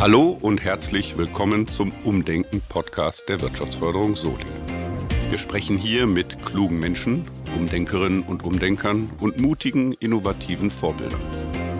Hallo 0.00 0.38
und 0.40 0.62
herzlich 0.62 1.18
willkommen 1.18 1.66
zum 1.66 1.92
Umdenken-Podcast 2.04 3.28
der 3.28 3.40
Wirtschaftsförderung 3.40 4.14
Solingen. 4.14 4.46
Wir 5.28 5.38
sprechen 5.38 5.76
hier 5.76 6.06
mit 6.06 6.44
klugen 6.44 6.78
Menschen, 6.78 7.24
Umdenkerinnen 7.56 8.22
und 8.22 8.44
Umdenkern 8.44 9.10
und 9.18 9.40
mutigen, 9.40 9.92
innovativen 9.94 10.70
Vorbildern. 10.70 11.20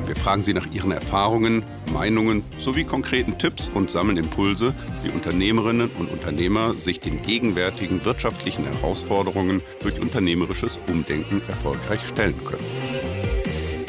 Wir 0.09 0.17
fragen 0.17 0.43
sie 0.43 0.53
nach 0.53 0.67
ihren 0.73 0.91
Erfahrungen, 0.91 1.63
Meinungen 1.93 2.43
sowie 2.59 2.85
konkreten 2.85 3.39
Tipps 3.39 3.69
und 3.69 3.91
sammeln 3.91 4.17
Impulse, 4.17 4.75
wie 5.05 5.11
Unternehmerinnen 5.11 5.91
und 5.99 6.11
Unternehmer 6.11 6.75
sich 6.75 6.99
den 6.99 7.23
gegenwärtigen 7.23 8.05
wirtschaftlichen 8.05 8.65
Herausforderungen 8.65 9.63
durch 9.81 10.01
unternehmerisches 10.01 10.81
Umdenken 10.89 11.41
erfolgreich 11.47 12.01
stellen 12.09 12.43
können. 12.45 12.65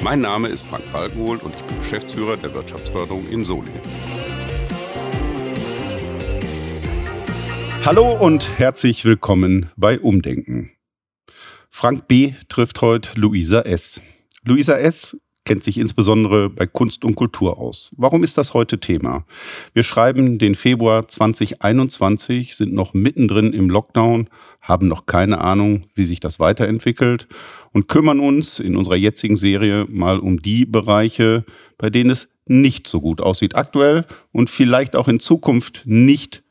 Mein 0.01 0.21
Name 0.21 0.47
ist 0.47 0.65
Frank 0.65 0.89
Balkenhol 0.93 1.37
und 1.37 1.53
ich 1.53 1.61
bin 1.63 1.77
Geschäftsführer 1.81 2.37
der 2.37 2.53
Wirtschaftsförderung 2.53 3.27
in 3.29 3.43
Solingen. 3.43 3.81
Hallo 7.83 8.13
und 8.13 8.57
herzlich 8.57 9.03
willkommen 9.03 9.69
bei 9.75 9.99
Umdenken. 9.99 10.71
Frank 11.69 12.07
B. 12.07 12.33
trifft 12.47 12.81
heute 12.81 13.19
Luisa 13.19 13.61
S. 13.61 14.01
Luisa 14.43 14.77
S. 14.77 15.19
kennt 15.49 15.63
sich 15.63 15.79
insbesondere 15.79 16.47
bei 16.47 16.67
Kunst 16.67 17.03
und 17.03 17.15
Kultur 17.15 17.57
aus. 17.57 17.91
Warum 17.97 18.23
ist 18.23 18.37
das 18.37 18.53
heute 18.53 18.79
Thema? 18.79 19.25
Wir 19.73 19.81
schreiben 19.81 20.37
den 20.37 20.53
Februar 20.53 21.07
2021, 21.07 22.55
sind 22.55 22.71
noch 22.71 22.93
mittendrin 22.93 23.51
im 23.53 23.67
Lockdown, 23.67 24.29
haben 24.61 24.87
noch 24.87 25.07
keine 25.07 25.41
Ahnung, 25.41 25.87
wie 25.95 26.05
sich 26.05 26.19
das 26.19 26.39
weiterentwickelt 26.39 27.27
und 27.73 27.87
kümmern 27.87 28.19
uns 28.19 28.59
in 28.59 28.77
unserer 28.77 28.95
jetzigen 28.95 29.37
Serie 29.37 29.87
mal 29.89 30.19
um 30.19 30.39
die 30.39 30.67
Bereiche, 30.67 31.45
bei 31.79 31.89
denen 31.89 32.11
es 32.11 32.29
nicht 32.45 32.85
so 32.85 33.01
gut 33.01 33.19
aussieht 33.19 33.55
aktuell 33.55 34.05
und 34.31 34.51
vielleicht 34.51 34.95
auch 34.95 35.07
in 35.07 35.19
Zukunft 35.19 35.81
nicht 35.85 36.43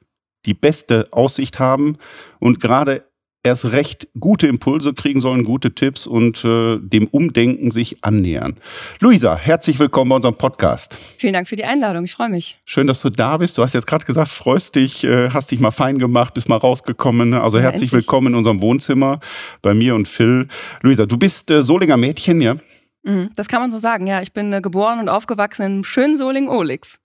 die 0.44 0.54
beste 0.54 1.06
Aussicht 1.12 1.60
haben 1.60 1.98
und 2.40 2.58
gerade 2.58 3.04
erst 3.42 3.72
recht 3.72 4.08
gute 4.18 4.46
Impulse 4.46 4.94
kriegen 4.94 5.20
sollen, 5.20 5.44
gute 5.44 5.74
Tipps 5.74 6.06
und 6.06 6.44
äh, 6.44 6.78
dem 6.80 7.06
Umdenken 7.06 7.70
sich 7.70 8.04
annähern. 8.04 8.56
Luisa, 9.00 9.36
herzlich 9.36 9.78
willkommen 9.78 10.10
bei 10.10 10.16
unserem 10.16 10.36
Podcast. 10.36 10.98
Vielen 11.18 11.32
Dank 11.32 11.48
für 11.48 11.56
die 11.56 11.64
Einladung, 11.64 12.04
ich 12.04 12.12
freue 12.12 12.28
mich. 12.28 12.58
Schön, 12.64 12.86
dass 12.86 13.00
du 13.00 13.10
da 13.10 13.36
bist. 13.36 13.56
Du 13.58 13.62
hast 13.62 13.74
jetzt 13.74 13.86
gerade 13.86 14.04
gesagt, 14.04 14.28
freust 14.28 14.74
dich, 14.74 15.04
äh, 15.04 15.30
hast 15.30 15.50
dich 15.50 15.60
mal 15.60 15.70
fein 15.70 15.98
gemacht, 15.98 16.34
bist 16.34 16.48
mal 16.48 16.56
rausgekommen. 16.56 17.34
Also 17.34 17.58
ja, 17.58 17.64
herzlich 17.64 17.92
endlich. 17.92 18.06
willkommen 18.06 18.28
in 18.28 18.34
unserem 18.34 18.60
Wohnzimmer 18.60 19.20
bei 19.62 19.74
mir 19.74 19.94
und 19.94 20.08
Phil. 20.08 20.48
Luisa, 20.82 21.06
du 21.06 21.16
bist 21.16 21.50
äh, 21.50 21.62
Solinger 21.62 21.96
Mädchen, 21.96 22.40
ja? 22.40 22.56
Mhm, 23.04 23.30
das 23.36 23.48
kann 23.48 23.60
man 23.60 23.70
so 23.70 23.78
sagen, 23.78 24.06
ja. 24.06 24.20
Ich 24.20 24.32
bin 24.32 24.52
äh, 24.52 24.60
geboren 24.60 24.98
und 24.98 25.08
aufgewachsen 25.08 25.62
in 25.64 25.84
schönen 25.84 26.16
Soling-Olix. 26.16 26.98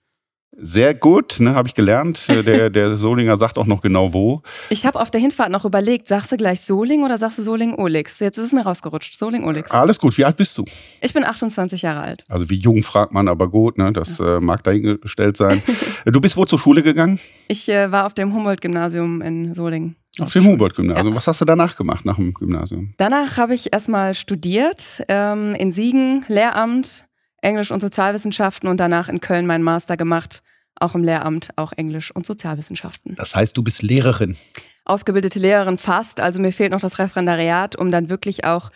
Sehr 0.58 0.94
gut, 0.94 1.40
ne, 1.40 1.56
habe 1.56 1.68
ich 1.68 1.73
gelernt. 1.73 2.30
Äh, 2.30 2.44
der, 2.44 2.70
der 2.70 2.96
Solinger 2.96 3.38
sagt 3.38 3.58
auch 3.58 3.66
noch 3.66 3.82
genau 3.82 4.14
wo. 4.14 4.42
Ich 4.70 4.86
habe 4.86 5.00
auf 5.00 5.09
der 5.09 5.20
Hinfahrt 5.20 5.52
noch 5.52 5.66
überlegt, 5.66 6.08
sagst 6.08 6.32
du 6.32 6.38
gleich 6.38 6.62
Soling 6.62 7.04
oder 7.04 7.18
sagst 7.18 7.40
du 7.40 7.44
Soling-Olix? 7.44 8.20
Jetzt 8.20 8.38
ist 8.38 8.46
es 8.46 8.54
mir 8.54 8.62
rausgerutscht. 8.62 9.18
Soling-Olix. 9.18 9.72
Alles 9.72 10.00
gut. 10.00 10.18
Wie 10.18 10.26
alt 10.26 10.38
bist 10.38 10.58
du? 10.58 10.66
Ich 11.02 11.14
bin 11.14 11.24
28 11.24 11.81
Jahre 11.81 12.02
alt. 12.02 12.26
Also 12.30 12.50
wie 12.50 12.56
jung 12.56 12.84
fragt 12.84 13.14
man, 13.14 13.28
aber 13.28 13.50
gut, 13.50 13.78
ne? 13.78 13.92
das 13.92 14.20
ja. 14.20 14.38
äh, 14.38 14.42
mag 14.42 14.64
dahingestellt 14.64 15.38
sein. 15.38 15.62
du 16.06 16.22
bist 16.22 16.38
wo 16.38 16.46
zur 16.46 16.59
Schule 16.59 16.84
gegangen? 16.84 17.20
Ich 17.48 17.68
äh, 17.70 17.92
war 17.92 18.06
auf 18.06 18.14
dem 18.14 18.34
Humboldt-Gymnasium 18.34 19.22
in 19.22 19.54
Solingen. 19.54 19.96
Auf 20.20 20.31
dem 20.31 20.46
Humboldt-Gymnasium. 20.46 21.09
Ja. 21.09 21.16
Was 21.16 21.26
hast 21.26 21.42
du 21.42 21.46
danach 21.46 21.76
gemacht, 21.76 22.06
nach 22.06 22.18
dem 22.18 22.34
Gymnasium? 22.34 22.94
Danach 22.98 23.38
habe 23.38 23.56
ich 23.56 23.74
erstmal 23.74 24.14
studiert 24.14 25.04
ähm, 25.08 25.56
in 25.56 25.72
Siegen, 25.72 26.24
Lehramt, 26.28 27.08
Englisch 27.44 27.72
und 27.72 27.80
Sozialwissenschaften 27.80 28.70
und 28.70 28.78
danach 28.80 29.10
in 29.10 29.20
Köln 29.20 29.46
meinen 29.46 29.64
Master 29.64 29.98
gemacht, 29.98 30.44
auch 30.80 30.96
im 30.96 31.04
Lehramt, 31.04 31.50
auch 31.56 31.72
Englisch 31.74 32.12
und 32.12 32.26
Sozialwissenschaften. 32.26 33.16
Das 33.16 33.36
heißt, 33.36 33.56
du 33.56 33.64
bist 33.64 33.81
Lehrerin? 33.81 34.38
Ausgebildete 34.86 35.40
Lehrerin 35.40 35.78
fast, 35.78 36.20
also 36.20 36.42
mir 36.42 36.52
fehlt 36.52 36.72
noch 36.72 36.82
das 36.82 37.00
Referendariat, 37.00 37.76
um 37.76 37.92
dann 37.92 38.09
wirklich 38.09 38.46
auch 38.46 38.70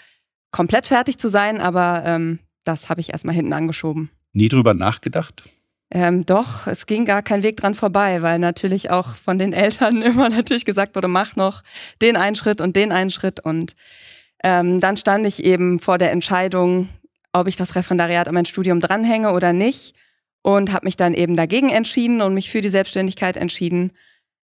komplett 0.52 0.88
fertig 0.88 1.18
zu 1.18 1.30
sein, 1.30 1.60
aber 1.60 2.04
ähm, 2.06 2.40
das 2.64 2.90
habe 2.90 3.02
ich 3.02 3.12
erstmal 3.12 3.36
hinten 3.36 3.54
angeschoben. 3.54 4.10
Nie 4.34 4.50
drüber 4.50 4.74
nachgedacht? 4.74 5.44
Ähm, 5.90 6.26
doch, 6.26 6.68
es 6.68 6.86
ging 6.86 7.06
gar 7.06 7.22
kein 7.22 7.44
Weg 7.44 7.58
dran 7.58 7.74
vorbei, 7.74 8.22
weil 8.22 8.40
natürlich 8.40 8.92
auch 8.92 9.16
von 9.16 9.40
den 9.40 9.54
Eltern 9.54 10.02
immer 10.02 10.30
natürlich 10.30 10.66
gesagt 10.66 10.96
wurde, 10.96 11.08
mach 11.08 11.36
noch 11.36 11.64
den 12.02 12.18
einen 12.18 12.36
Schritt 12.36 12.62
und 12.62 12.76
den 12.76 12.92
einen 12.92 13.10
Schritt. 13.10 13.40
Und 13.40 13.76
ähm, 14.44 14.80
dann 14.80 14.98
stand 14.98 15.26
ich 15.26 15.44
eben 15.44 15.80
vor 15.80 15.98
der 15.98 16.12
Entscheidung, 16.12 16.90
ob 17.40 17.48
ich 17.48 17.56
das 17.56 17.76
Referendariat 17.76 18.28
an 18.28 18.34
mein 18.34 18.46
Studium 18.46 18.80
dranhänge 18.80 19.32
oder 19.32 19.54
nicht. 19.54 19.96
Und 20.42 20.72
habe 20.72 20.86
mich 20.86 20.96
dann 20.96 21.14
eben 21.14 21.36
dagegen 21.36 21.70
entschieden 21.70 22.22
und 22.22 22.34
mich 22.34 22.50
für 22.50 22.62
die 22.62 22.70
Selbstständigkeit 22.70 23.36
entschieden. 23.36 23.92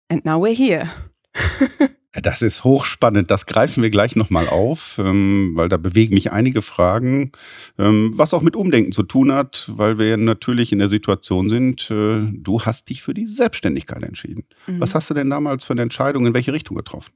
And 0.09 0.25
now 0.25 0.43
we're 0.43 0.55
here. 0.55 0.89
Das 2.21 2.43
ist 2.43 2.63
hochspannend. 2.63 3.31
Das 3.31 3.47
greifen 3.47 3.81
wir 3.81 3.89
gleich 3.89 4.15
nochmal 4.15 4.47
auf, 4.47 4.99
ähm, 4.99 5.53
weil 5.55 5.67
da 5.67 5.77
bewegen 5.77 6.13
mich 6.13 6.31
einige 6.31 6.61
Fragen, 6.61 7.31
ähm, 7.79 8.11
was 8.15 8.35
auch 8.35 8.43
mit 8.43 8.55
Umdenken 8.55 8.91
zu 8.91 9.01
tun 9.01 9.33
hat, 9.33 9.71
weil 9.75 9.97
wir 9.97 10.15
natürlich 10.17 10.71
in 10.71 10.77
der 10.77 10.89
Situation 10.89 11.49
sind, 11.49 11.89
äh, 11.89 12.27
du 12.31 12.61
hast 12.61 12.89
dich 12.89 13.01
für 13.01 13.15
die 13.15 13.25
Selbstständigkeit 13.25 14.03
entschieden. 14.03 14.45
Mhm. 14.67 14.79
Was 14.79 14.93
hast 14.93 15.09
du 15.09 15.15
denn 15.15 15.31
damals 15.31 15.65
für 15.65 15.73
eine 15.73 15.81
Entscheidung 15.81 16.27
in 16.27 16.35
welche 16.35 16.53
Richtung 16.53 16.77
getroffen? 16.77 17.13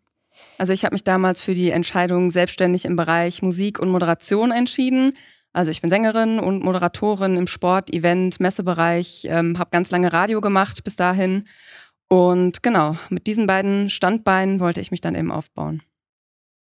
Also 0.57 0.73
ich 0.73 0.83
habe 0.83 0.95
mich 0.95 1.03
damals 1.03 1.41
für 1.41 1.53
die 1.53 1.69
Entscheidung 1.69 2.31
selbstständig 2.31 2.85
im 2.85 2.95
Bereich 2.95 3.44
Musik 3.44 3.77
und 3.77 3.89
Moderation 3.89 4.51
entschieden. 4.51 5.13
Also 5.53 5.72
ich 5.72 5.81
bin 5.81 5.90
Sängerin 5.90 6.40
und 6.40 6.63
Moderatorin 6.63 7.38
im 7.38 7.47
Sport, 7.47 7.94
Event, 7.94 8.40
Messebereich, 8.40 9.25
ähm, 9.30 9.58
habe 9.58 9.72
ganz 9.72 9.91
lange 9.91 10.13
Radio 10.13 10.41
gemacht 10.41 10.84
bis 10.84 10.96
dahin 10.96 11.46
und 12.09 12.63
genau, 12.63 12.96
mit 13.09 13.28
diesen 13.28 13.47
beiden 13.47 13.90
Standbeinen 13.90 14.59
wollte 14.59 14.80
ich 14.81 14.91
mich 14.91 15.02
dann 15.02 15.16
eben 15.16 15.31
aufbauen. 15.31 15.81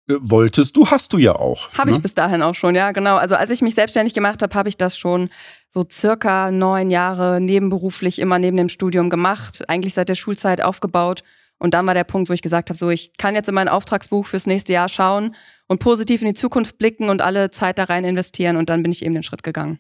Äh, 0.10 0.16
wolltest 0.20 0.76
du, 0.76 0.88
hast 0.88 1.14
du 1.14 1.18
ja 1.18 1.36
auch. 1.36 1.72
Habe 1.78 1.92
ne? 1.92 1.96
ich 1.96 2.02
bis 2.02 2.14
dahin 2.14 2.42
auch 2.42 2.56
schon, 2.56 2.76
ja, 2.76 2.92
genau. 2.92 3.16
Also 3.16 3.36
als 3.36 3.50
ich 3.50 3.62
mich 3.62 3.76
selbstständig 3.76 4.14
gemacht 4.14 4.42
habe, 4.42 4.54
habe 4.56 4.70
ich 4.70 4.78
das 4.78 4.98
schon 4.98 5.30
so 5.70 5.86
circa 5.90 6.52
neun 6.52 6.90
Jahre 6.90 7.40
nebenberuflich 7.40 8.20
immer 8.20 8.40
neben 8.40 8.58
dem 8.58 8.70
Studium 8.70 9.10
gemacht, 9.10 9.64
eigentlich 9.70 9.94
seit 9.94 10.10
der 10.10 10.16
Schulzeit 10.16 10.62
aufgebaut. 10.62 11.24
Und 11.58 11.74
dann 11.74 11.86
war 11.88 11.94
der 11.94 12.06
Punkt, 12.06 12.30
wo 12.30 12.34
ich 12.34 12.42
gesagt 12.42 12.70
habe, 12.70 12.80
so 12.80 12.90
ich 12.90 13.12
kann 13.18 13.36
jetzt 13.36 13.50
in 13.50 13.56
mein 13.56 13.68
Auftragsbuch 13.68 14.26
fürs 14.26 14.48
nächste 14.48 14.74
Jahr 14.74 14.90
schauen 14.90 15.36
und 15.70 15.80
positiv 15.80 16.22
in 16.22 16.28
die 16.28 16.34
Zukunft 16.34 16.78
blicken 16.78 17.10
und 17.10 17.22
alle 17.22 17.52
Zeit 17.52 17.78
da 17.78 17.86
rein 17.86 18.04
investieren. 18.04 18.58
Und 18.58 18.70
dann 18.70 18.84
bin 18.84 18.92
ich 18.92 19.06
eben 19.06 19.14
den 19.14 19.24
Schritt 19.24 19.44
gegangen. 19.44 19.80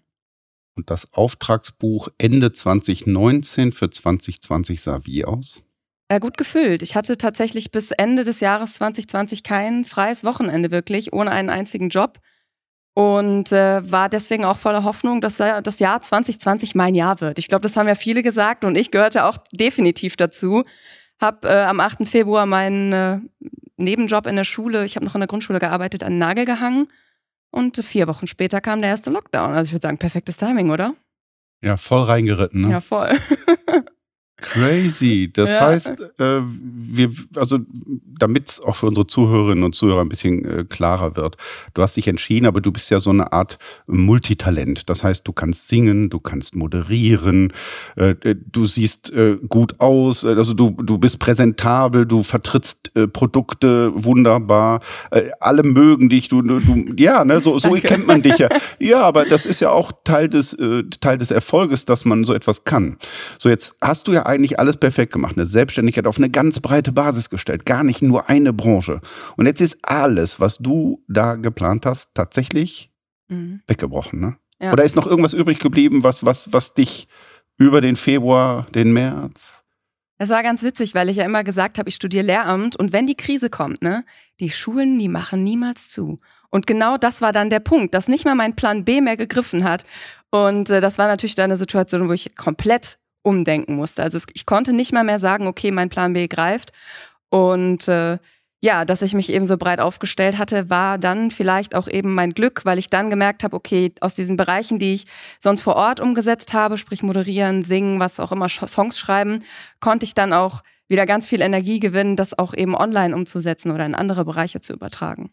Und 0.78 0.90
das 0.90 1.14
Auftragsbuch 1.14 2.08
Ende 2.18 2.54
2019 2.54 3.74
für 3.74 3.90
2020 3.90 4.82
sah 4.82 5.02
wie 5.04 5.26
aus? 5.26 5.64
Ja, 6.12 6.20
gut 6.20 6.38
gefüllt. 6.38 6.82
Ich 6.84 6.96
hatte 6.96 7.18
tatsächlich 7.18 7.72
bis 7.72 7.92
Ende 7.92 8.24
des 8.24 8.40
Jahres 8.40 8.76
2020 8.76 9.44
kein 9.44 9.84
freies 9.84 10.24
Wochenende 10.24 10.72
wirklich, 10.72 11.12
ohne 11.12 11.32
einen 11.32 11.50
einzigen 11.50 11.90
Job. 11.90 12.20
Und 12.94 13.52
äh, 13.52 13.92
war 13.92 14.10
deswegen 14.10 14.46
auch 14.46 14.58
voller 14.58 14.84
Hoffnung, 14.84 15.22
dass 15.22 15.38
das 15.38 15.80
Jahr 15.80 16.02
2020 16.02 16.76
mein 16.76 16.96
Jahr 16.96 17.22
wird. 17.22 17.40
Ich 17.40 17.48
glaube, 17.48 17.62
das 17.62 17.78
haben 17.78 17.88
ja 17.88 17.96
viele 17.96 18.24
gesagt 18.24 18.64
und 18.64 18.76
ich 18.76 18.92
gehörte 18.92 19.26
auch 19.26 19.38
definitiv 19.52 20.18
dazu. 20.18 20.64
Hab 21.22 21.46
äh, 21.46 21.50
am 21.50 21.80
8. 21.80 22.08
Februar 22.08 22.46
meinen 22.46 22.94
äh, 22.94 23.20
Nebenjob 23.84 24.25
in 24.28 24.35
der 24.35 24.44
Schule, 24.44 24.85
ich 24.85 24.95
habe 24.95 25.06
noch 25.06 25.16
in 25.16 25.22
der 25.22 25.28
Grundschule 25.28 25.59
gearbeitet, 25.59 26.03
an 26.03 26.13
den 26.13 26.19
Nagel 26.19 26.45
gehangen 26.45 26.88
und 27.51 27.78
vier 27.78 28.07
Wochen 28.07 28.28
später 28.28 28.62
kam 28.62 28.81
der 28.81 28.90
erste 28.90 29.09
Lockdown. 29.09 29.51
Also 29.51 29.69
ich 29.69 29.73
würde 29.73 29.88
sagen, 29.88 29.97
perfektes 29.97 30.38
Timing, 30.38 30.69
oder? 30.69 30.94
Ja, 31.62 31.78
voll 31.78 32.03
reingeritten, 32.03 32.62
ne? 32.62 32.72
Ja, 32.72 32.81
voll. 32.81 33.17
Crazy. 34.42 35.30
Das 35.32 35.52
ja. 35.56 35.62
heißt, 35.62 36.00
äh, 36.20 36.42
wir, 36.42 37.10
also 37.36 37.60
damit 38.20 38.50
es 38.50 38.62
auch 38.62 38.76
für 38.76 38.88
unsere 38.88 39.08
Zuhörerinnen 39.08 39.64
und 39.64 39.76
Zuhörer 39.76 40.02
ein 40.02 40.10
bisschen 40.10 40.46
äh, 40.46 40.66
klarer 40.66 41.16
wird, 41.16 41.38
du 41.74 41.82
hast 41.82 41.96
dich 41.98 42.08
entschieden, 42.08 42.46
aber 42.46 42.62
du 42.62 42.72
bist 42.72 42.90
ja 42.92 43.00
so 43.00 43.10
eine 43.10 43.32
Art 43.34 43.58
Multitalent. 43.88 44.90
Das 44.90 45.03
heißt, 45.03 45.28
du 45.28 45.34
kannst 45.34 45.68
singen, 45.68 46.09
du 46.09 46.20
kannst 46.20 46.56
moderieren, 46.56 47.53
äh, 47.96 48.16
äh 48.22 48.36
du 48.52 48.66
siehst 48.66 49.12
äh, 49.14 49.38
gut 49.47 49.80
aus, 49.80 50.24
äh, 50.24 50.30
also 50.30 50.53
du, 50.53 50.72
du 50.72 50.97
bist 50.97 51.20
präsentabel, 51.20 52.06
du 52.06 52.24
vertrittst 52.24 52.92
Produkte 53.14 53.92
wunderbar, 53.96 54.82
alle 55.40 55.64
mögen 55.64 56.09
dich, 56.09 56.28
du, 56.28 56.42
du, 56.42 56.59
du 56.59 56.94
ja, 56.97 57.24
ne, 57.24 57.40
so, 57.40 57.59
so 57.59 57.72
kennt 57.74 58.08
man 58.08 58.22
dich 58.22 58.38
ja. 58.38 58.50
Ja, 58.80 59.02
aber 59.02 59.26
das 59.26 59.46
ist 59.46 59.59
ja 59.59 59.72
auch 59.72 59.92
Teil 60.03 60.28
des, 60.28 60.58
Teil 61.00 61.18
des 61.18 61.32
Erfolges, 61.32 61.85
dass 61.85 62.03
man 62.06 62.24
so 62.26 62.34
etwas 62.34 62.64
kann. 62.64 62.97
So, 63.38 63.50
jetzt 63.50 63.78
hast 63.82 64.08
du 64.08 64.14
ja 64.14 64.26
eigentlich 64.29 64.59
alles 64.59 64.78
perfekt 64.78 65.14
gemacht. 65.14 65.35
Eine 65.37 65.46
Selbstständigkeit 65.46 66.08
auf 66.08 66.17
eine 66.17 66.29
ganz 66.29 66.59
breite 66.59 66.91
Basis 66.91 67.29
gestellt. 67.29 67.66
Gar 67.66 67.84
nicht 67.84 68.02
nur 68.02 68.29
eine 68.29 68.53
Branche. 68.53 69.02
Und 69.37 69.46
jetzt 69.46 69.61
ist 69.61 69.79
alles, 69.84 70.40
was 70.40 70.58
du 70.58 71.03
da 71.08 71.35
geplant 71.35 71.85
hast, 71.85 72.16
tatsächlich 72.16 72.91
mhm. 73.28 73.61
weggebrochen. 73.67 74.20
Ne? 74.20 74.37
Ja. 74.61 74.72
Oder 74.73 74.84
ist 74.84 74.96
noch 74.96 75.08
irgendwas 75.08 75.34
übrig 75.34 75.59
geblieben, 75.59 76.03
was, 76.03 76.26
was, 76.26 76.53
was 76.53 76.73
dich 76.73 77.08
über 77.58 77.81
den 77.81 77.96
Februar, 77.96 78.67
den 78.73 78.93
März, 78.93 79.59
das 80.20 80.28
war 80.28 80.43
ganz 80.43 80.64
witzig, 80.64 80.96
weil 80.96 81.08
ich 81.08 81.16
ja 81.16 81.23
immer 81.23 81.46
gesagt 81.46 81.78
habe, 81.78 81.87
ich 81.87 81.96
studiere 81.96 82.25
Lehramt 82.25 82.75
und 82.75 82.91
wenn 82.91 83.08
die 83.08 83.16
Krise 83.16 83.49
kommt, 83.49 83.82
ne, 83.82 84.03
die 84.41 84.49
Schulen, 84.49 84.99
die 84.99 85.08
machen 85.08 85.46
niemals 85.46 85.87
zu. 85.87 86.20
Und 86.49 86.67
genau 86.67 86.97
das 86.97 87.22
war 87.22 87.32
dann 87.32 87.49
der 87.49 87.61
Punkt, 87.61 87.93
dass 87.93 88.09
nicht 88.09 88.25
mal 88.25 88.35
mein 88.35 88.55
Plan 88.55 88.84
B 88.84 88.99
mehr 88.99 89.16
gegriffen 89.16 89.64
hat. 89.64 89.85
Und 90.29 90.70
äh, 90.72 90.82
das 90.82 90.97
war 90.97 91.08
natürlich 91.08 91.35
dann 91.35 91.46
eine 91.46 91.58
Situation, 91.58 92.09
wo 92.09 92.11
ich 92.11 92.35
komplett 92.35 92.98
umdenken 93.22 93.76
musste. 93.76 94.04
Also 94.04 94.20
ich 94.34 94.46
konnte 94.46 94.74
nicht 94.74 94.94
mal 94.94 95.04
mehr 95.04 95.20
sagen, 95.20 95.48
okay, 95.48 95.72
mein 95.72 95.90
Plan 95.90 96.14
B 96.14 96.28
greift. 96.28 96.72
Und 97.30 97.88
äh, 97.88 98.18
ja, 98.62 98.84
dass 98.84 99.02
ich 99.02 99.14
mich 99.14 99.32
eben 99.32 99.46
so 99.46 99.58
breit 99.58 99.80
aufgestellt 99.80 100.38
hatte, 100.38 100.70
war 100.70 100.98
dann 100.98 101.32
vielleicht 101.32 101.76
auch 101.76 101.88
eben 101.88 102.14
mein 102.14 102.34
Glück, 102.34 102.66
weil 102.66 102.78
ich 102.78 102.90
dann 102.90 103.10
gemerkt 103.10 103.44
habe, 103.44 103.56
okay, 103.56 103.94
aus 104.02 104.14
diesen 104.14 104.36
Bereichen, 104.36 104.80
die 104.80 104.96
ich 104.96 105.06
sonst 105.40 105.62
vor 105.62 105.76
Ort 105.76 106.02
umgesetzt 106.02 106.54
habe, 106.54 106.78
sprich 106.78 107.02
moderieren, 107.02 107.64
singen, 107.64 108.00
was 108.00 108.20
auch 108.20 108.34
immer, 108.34 108.50
Songs 108.50 109.00
schreiben, 109.00 109.44
konnte 109.80 110.06
ich 110.06 110.14
dann 110.14 110.34
auch 110.34 110.62
wieder 110.90 111.06
ganz 111.06 111.28
viel 111.28 111.42
Energie 111.42 111.80
gewinnen, 111.80 112.16
das 112.16 112.38
auch 112.38 112.54
eben 112.54 112.76
online 112.76 113.16
umzusetzen 113.16 113.72
oder 113.72 113.86
in 113.86 113.96
andere 113.96 114.26
Bereiche 114.26 114.60
zu 114.60 114.74
übertragen. 114.74 115.32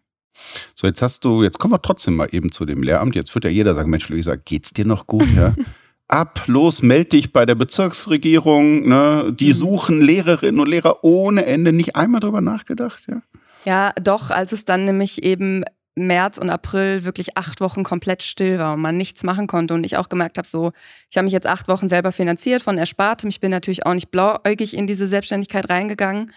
So, 0.74 0.86
jetzt 0.86 1.02
hast 1.02 1.24
du, 1.24 1.42
jetzt 1.42 1.58
kommen 1.58 1.72
wir 1.72 1.82
trotzdem 1.82 2.14
mal 2.14 2.28
eben 2.30 2.52
zu 2.52 2.66
dem 2.66 2.82
Lehramt. 2.82 3.14
Jetzt 3.14 3.34
wird 3.34 3.44
ja 3.44 3.50
jeder 3.50 3.74
sagen, 3.74 3.90
Mensch, 3.90 4.08
Luisa, 4.08 4.36
geht's 4.36 4.72
dir 4.72 4.84
noch 4.84 5.06
gut? 5.06 5.26
Ja? 5.34 5.54
Ab, 6.08 6.44
los, 6.46 6.82
meld 6.82 7.12
dich 7.12 7.32
bei 7.32 7.46
der 7.46 7.56
Bezirksregierung. 7.56 8.88
Ne? 8.88 9.34
Die 9.38 9.48
mhm. 9.48 9.52
suchen 9.52 10.00
Lehrerinnen 10.00 10.60
und 10.60 10.68
Lehrer 10.68 11.02
ohne 11.02 11.46
Ende. 11.46 11.72
Nicht 11.72 11.96
einmal 11.96 12.20
drüber 12.20 12.40
nachgedacht, 12.40 13.04
ja? 13.08 13.22
Ja, 13.64 13.92
doch, 14.00 14.30
als 14.30 14.52
es 14.52 14.64
dann 14.64 14.84
nämlich 14.84 15.24
eben 15.24 15.64
März 15.96 16.38
und 16.38 16.50
April 16.50 17.04
wirklich 17.04 17.36
acht 17.36 17.60
Wochen 17.60 17.82
komplett 17.82 18.22
still 18.22 18.58
war 18.58 18.74
und 18.74 18.80
man 18.80 18.96
nichts 18.96 19.24
machen 19.24 19.46
konnte 19.46 19.74
und 19.74 19.82
ich 19.82 19.96
auch 19.96 20.08
gemerkt 20.08 20.38
habe, 20.38 20.46
so, 20.46 20.72
ich 21.10 21.16
habe 21.16 21.24
mich 21.24 21.32
jetzt 21.32 21.46
acht 21.46 21.66
Wochen 21.66 21.88
selber 21.88 22.12
finanziert 22.12 22.62
von 22.62 22.78
Erspartem. 22.78 23.30
Ich 23.30 23.40
bin 23.40 23.50
natürlich 23.50 23.86
auch 23.86 23.94
nicht 23.94 24.10
blauäugig 24.10 24.76
in 24.76 24.86
diese 24.86 25.08
Selbstständigkeit 25.08 25.68
reingegangen. 25.68 26.32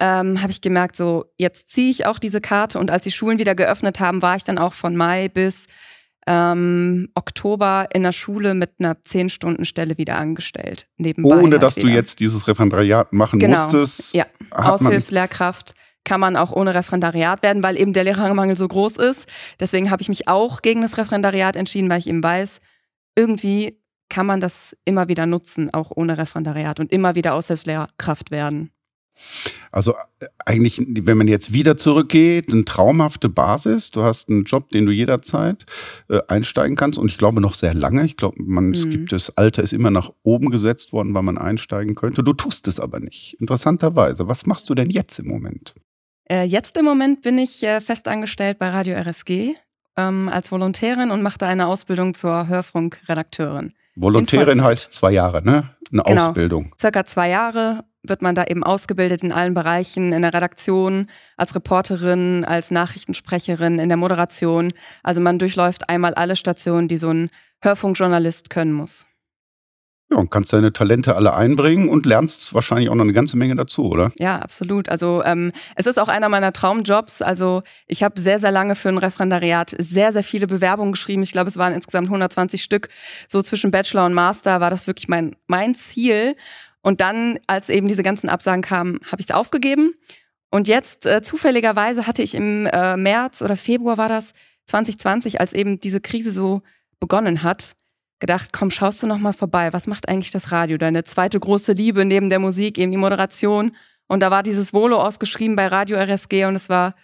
Ähm, 0.00 0.42
habe 0.42 0.50
ich 0.50 0.62
gemerkt, 0.62 0.96
so, 0.96 1.26
jetzt 1.38 1.68
ziehe 1.70 1.90
ich 1.90 2.06
auch 2.06 2.18
diese 2.18 2.40
Karte 2.40 2.80
und 2.80 2.90
als 2.90 3.04
die 3.04 3.12
Schulen 3.12 3.38
wieder 3.38 3.54
geöffnet 3.54 4.00
haben, 4.00 4.22
war 4.22 4.34
ich 4.34 4.42
dann 4.42 4.58
auch 4.58 4.74
von 4.74 4.96
Mai 4.96 5.28
bis 5.28 5.68
ähm, 6.26 7.08
Oktober 7.14 7.88
in 7.92 8.02
der 8.02 8.12
Schule 8.12 8.54
mit 8.54 8.72
einer 8.78 8.96
zehn 9.04 9.28
Stunden 9.28 9.64
Stelle 9.64 9.98
wieder 9.98 10.18
angestellt. 10.18 10.86
Nebenbei 10.96 11.36
Ohne 11.36 11.52
halt 11.52 11.62
dass 11.62 11.76
wieder. 11.76 11.88
du 11.88 11.94
jetzt 11.94 12.20
dieses 12.20 12.48
Referendariat 12.48 13.12
machen 13.12 13.38
genau. 13.38 13.62
musstest. 13.62 14.14
Ja, 14.14 14.26
Aushilfslehrkraft 14.50 15.74
kann 16.04 16.20
man 16.20 16.36
auch 16.36 16.52
ohne 16.52 16.74
Referendariat 16.74 17.42
werden, 17.42 17.62
weil 17.62 17.78
eben 17.78 17.92
der 17.92 18.04
Lehrermangel 18.04 18.56
so 18.56 18.68
groß 18.68 18.98
ist. 18.98 19.26
Deswegen 19.58 19.90
habe 19.90 20.02
ich 20.02 20.08
mich 20.08 20.28
auch 20.28 20.62
gegen 20.62 20.82
das 20.82 20.98
Referendariat 20.98 21.56
entschieden, 21.56 21.88
weil 21.88 21.98
ich 21.98 22.08
eben 22.08 22.22
weiß, 22.22 22.60
irgendwie 23.16 23.80
kann 24.10 24.26
man 24.26 24.40
das 24.40 24.76
immer 24.84 25.08
wieder 25.08 25.26
nutzen, 25.26 25.72
auch 25.72 25.90
ohne 25.94 26.18
Referendariat 26.18 26.78
und 26.78 26.92
immer 26.92 27.14
wieder 27.14 27.34
Aushilfslehrkraft 27.34 28.30
werden. 28.30 28.70
Also 29.70 29.94
äh, 30.20 30.26
eigentlich, 30.46 30.80
wenn 30.86 31.18
man 31.18 31.28
jetzt 31.28 31.52
wieder 31.52 31.76
zurückgeht, 31.76 32.52
eine 32.52 32.64
traumhafte 32.64 33.28
Basis. 33.28 33.90
Du 33.90 34.02
hast 34.02 34.30
einen 34.30 34.44
Job, 34.44 34.70
den 34.70 34.86
du 34.86 34.92
jederzeit 34.92 35.66
äh, 36.08 36.20
einsteigen 36.28 36.76
kannst 36.76 36.98
und 36.98 37.10
ich 37.10 37.18
glaube 37.18 37.40
noch 37.40 37.54
sehr 37.54 37.74
lange. 37.74 38.04
Ich 38.04 38.16
glaube, 38.16 38.36
man, 38.42 38.68
mhm. 38.68 38.74
es 38.74 38.88
gibt 38.88 39.12
das 39.12 39.36
Alter 39.36 39.62
ist 39.62 39.72
immer 39.72 39.90
nach 39.90 40.10
oben 40.22 40.50
gesetzt 40.50 40.92
worden, 40.92 41.14
weil 41.14 41.22
man 41.22 41.38
einsteigen 41.38 41.94
könnte. 41.94 42.22
Du 42.22 42.32
tust 42.32 42.68
es 42.68 42.80
aber 42.80 43.00
nicht. 43.00 43.36
Interessanterweise. 43.40 44.28
Was 44.28 44.46
machst 44.46 44.70
du 44.70 44.74
denn 44.74 44.90
jetzt 44.90 45.18
im 45.18 45.28
Moment? 45.28 45.74
Äh, 46.30 46.44
jetzt 46.44 46.76
im 46.76 46.84
Moment 46.84 47.22
bin 47.22 47.38
ich 47.38 47.62
äh, 47.62 47.80
festangestellt 47.80 48.58
bei 48.58 48.68
Radio 48.70 48.96
RSG 48.96 49.54
ähm, 49.96 50.28
als 50.28 50.50
Volontärin 50.50 51.10
und 51.10 51.22
mache 51.22 51.38
da 51.38 51.46
eine 51.46 51.66
Ausbildung 51.66 52.14
zur 52.14 52.48
Hörfunkredakteurin. 52.48 53.74
Volontärin 53.96 54.62
heißt 54.62 54.92
zwei 54.92 55.12
Jahre, 55.12 55.42
ne? 55.42 55.70
Eine 55.92 56.02
genau. 56.02 56.26
Ausbildung. 56.26 56.74
Circa 56.80 57.04
zwei 57.04 57.28
Jahre 57.28 57.84
wird 58.04 58.22
man 58.22 58.34
da 58.34 58.44
eben 58.44 58.62
ausgebildet 58.62 59.22
in 59.22 59.32
allen 59.32 59.54
Bereichen, 59.54 60.12
in 60.12 60.22
der 60.22 60.34
Redaktion, 60.34 61.08
als 61.36 61.54
Reporterin, 61.54 62.44
als 62.44 62.70
Nachrichtensprecherin, 62.70 63.78
in 63.78 63.88
der 63.88 63.98
Moderation. 63.98 64.72
Also 65.02 65.20
man 65.20 65.38
durchläuft 65.38 65.88
einmal 65.88 66.14
alle 66.14 66.36
Stationen, 66.36 66.88
die 66.88 66.98
so 66.98 67.10
ein 67.10 67.30
Hörfunkjournalist 67.62 68.50
können 68.50 68.72
muss. 68.72 69.06
Ja, 70.10 70.18
und 70.18 70.30
kannst 70.30 70.52
deine 70.52 70.72
Talente 70.72 71.16
alle 71.16 71.34
einbringen 71.34 71.88
und 71.88 72.04
lernst 72.04 72.52
wahrscheinlich 72.52 72.90
auch 72.90 72.94
noch 72.94 73.04
eine 73.04 73.14
ganze 73.14 73.38
Menge 73.38 73.56
dazu, 73.56 73.86
oder? 73.86 74.12
Ja, 74.18 74.38
absolut. 74.38 74.90
Also 74.90 75.22
ähm, 75.24 75.50
es 75.76 75.86
ist 75.86 75.98
auch 75.98 76.08
einer 76.08 76.28
meiner 76.28 76.52
Traumjobs. 76.52 77.22
Also 77.22 77.62
ich 77.86 78.02
habe 78.02 78.20
sehr, 78.20 78.38
sehr 78.38 78.50
lange 78.50 78.74
für 78.74 78.90
ein 78.90 78.98
Referendariat 78.98 79.74
sehr, 79.78 80.12
sehr 80.12 80.22
viele 80.22 80.46
Bewerbungen 80.46 80.92
geschrieben. 80.92 81.22
Ich 81.22 81.32
glaube, 81.32 81.48
es 81.48 81.56
waren 81.56 81.72
insgesamt 81.72 82.08
120 82.08 82.62
Stück. 82.62 82.88
So 83.28 83.40
zwischen 83.40 83.70
Bachelor 83.70 84.04
und 84.04 84.12
Master 84.12 84.60
war 84.60 84.68
das 84.68 84.86
wirklich 84.86 85.08
mein, 85.08 85.36
mein 85.46 85.74
Ziel. 85.74 86.36
Und 86.84 87.00
dann, 87.00 87.38
als 87.46 87.70
eben 87.70 87.88
diese 87.88 88.02
ganzen 88.02 88.28
Absagen 88.28 88.60
kamen, 88.60 89.00
habe 89.10 89.18
ich 89.18 89.30
es 89.30 89.34
aufgegeben. 89.34 89.94
Und 90.50 90.68
jetzt, 90.68 91.06
äh, 91.06 91.22
zufälligerweise, 91.22 92.06
hatte 92.06 92.22
ich 92.22 92.34
im 92.34 92.66
äh, 92.66 92.98
März 92.98 93.40
oder 93.40 93.56
Februar 93.56 93.96
war 93.96 94.10
das 94.10 94.34
2020, 94.66 95.40
als 95.40 95.54
eben 95.54 95.80
diese 95.80 96.02
Krise 96.02 96.30
so 96.30 96.60
begonnen 97.00 97.42
hat, 97.42 97.74
gedacht, 98.20 98.52
komm, 98.52 98.70
schaust 98.70 99.02
du 99.02 99.06
noch 99.06 99.18
mal 99.18 99.32
vorbei. 99.32 99.72
Was 99.72 99.86
macht 99.86 100.10
eigentlich 100.10 100.30
das 100.30 100.52
Radio? 100.52 100.76
Deine 100.76 101.04
zweite 101.04 101.40
große 101.40 101.72
Liebe 101.72 102.04
neben 102.04 102.28
der 102.28 102.38
Musik, 102.38 102.76
eben 102.76 102.92
die 102.92 102.98
Moderation. 102.98 103.72
Und 104.06 104.20
da 104.20 104.30
war 104.30 104.42
dieses 104.42 104.74
Volo 104.74 105.00
ausgeschrieben 105.00 105.56
bei 105.56 105.66
Radio 105.68 105.96
RSG 105.96 106.44
und 106.44 106.54
es 106.54 106.68
war 106.68 106.94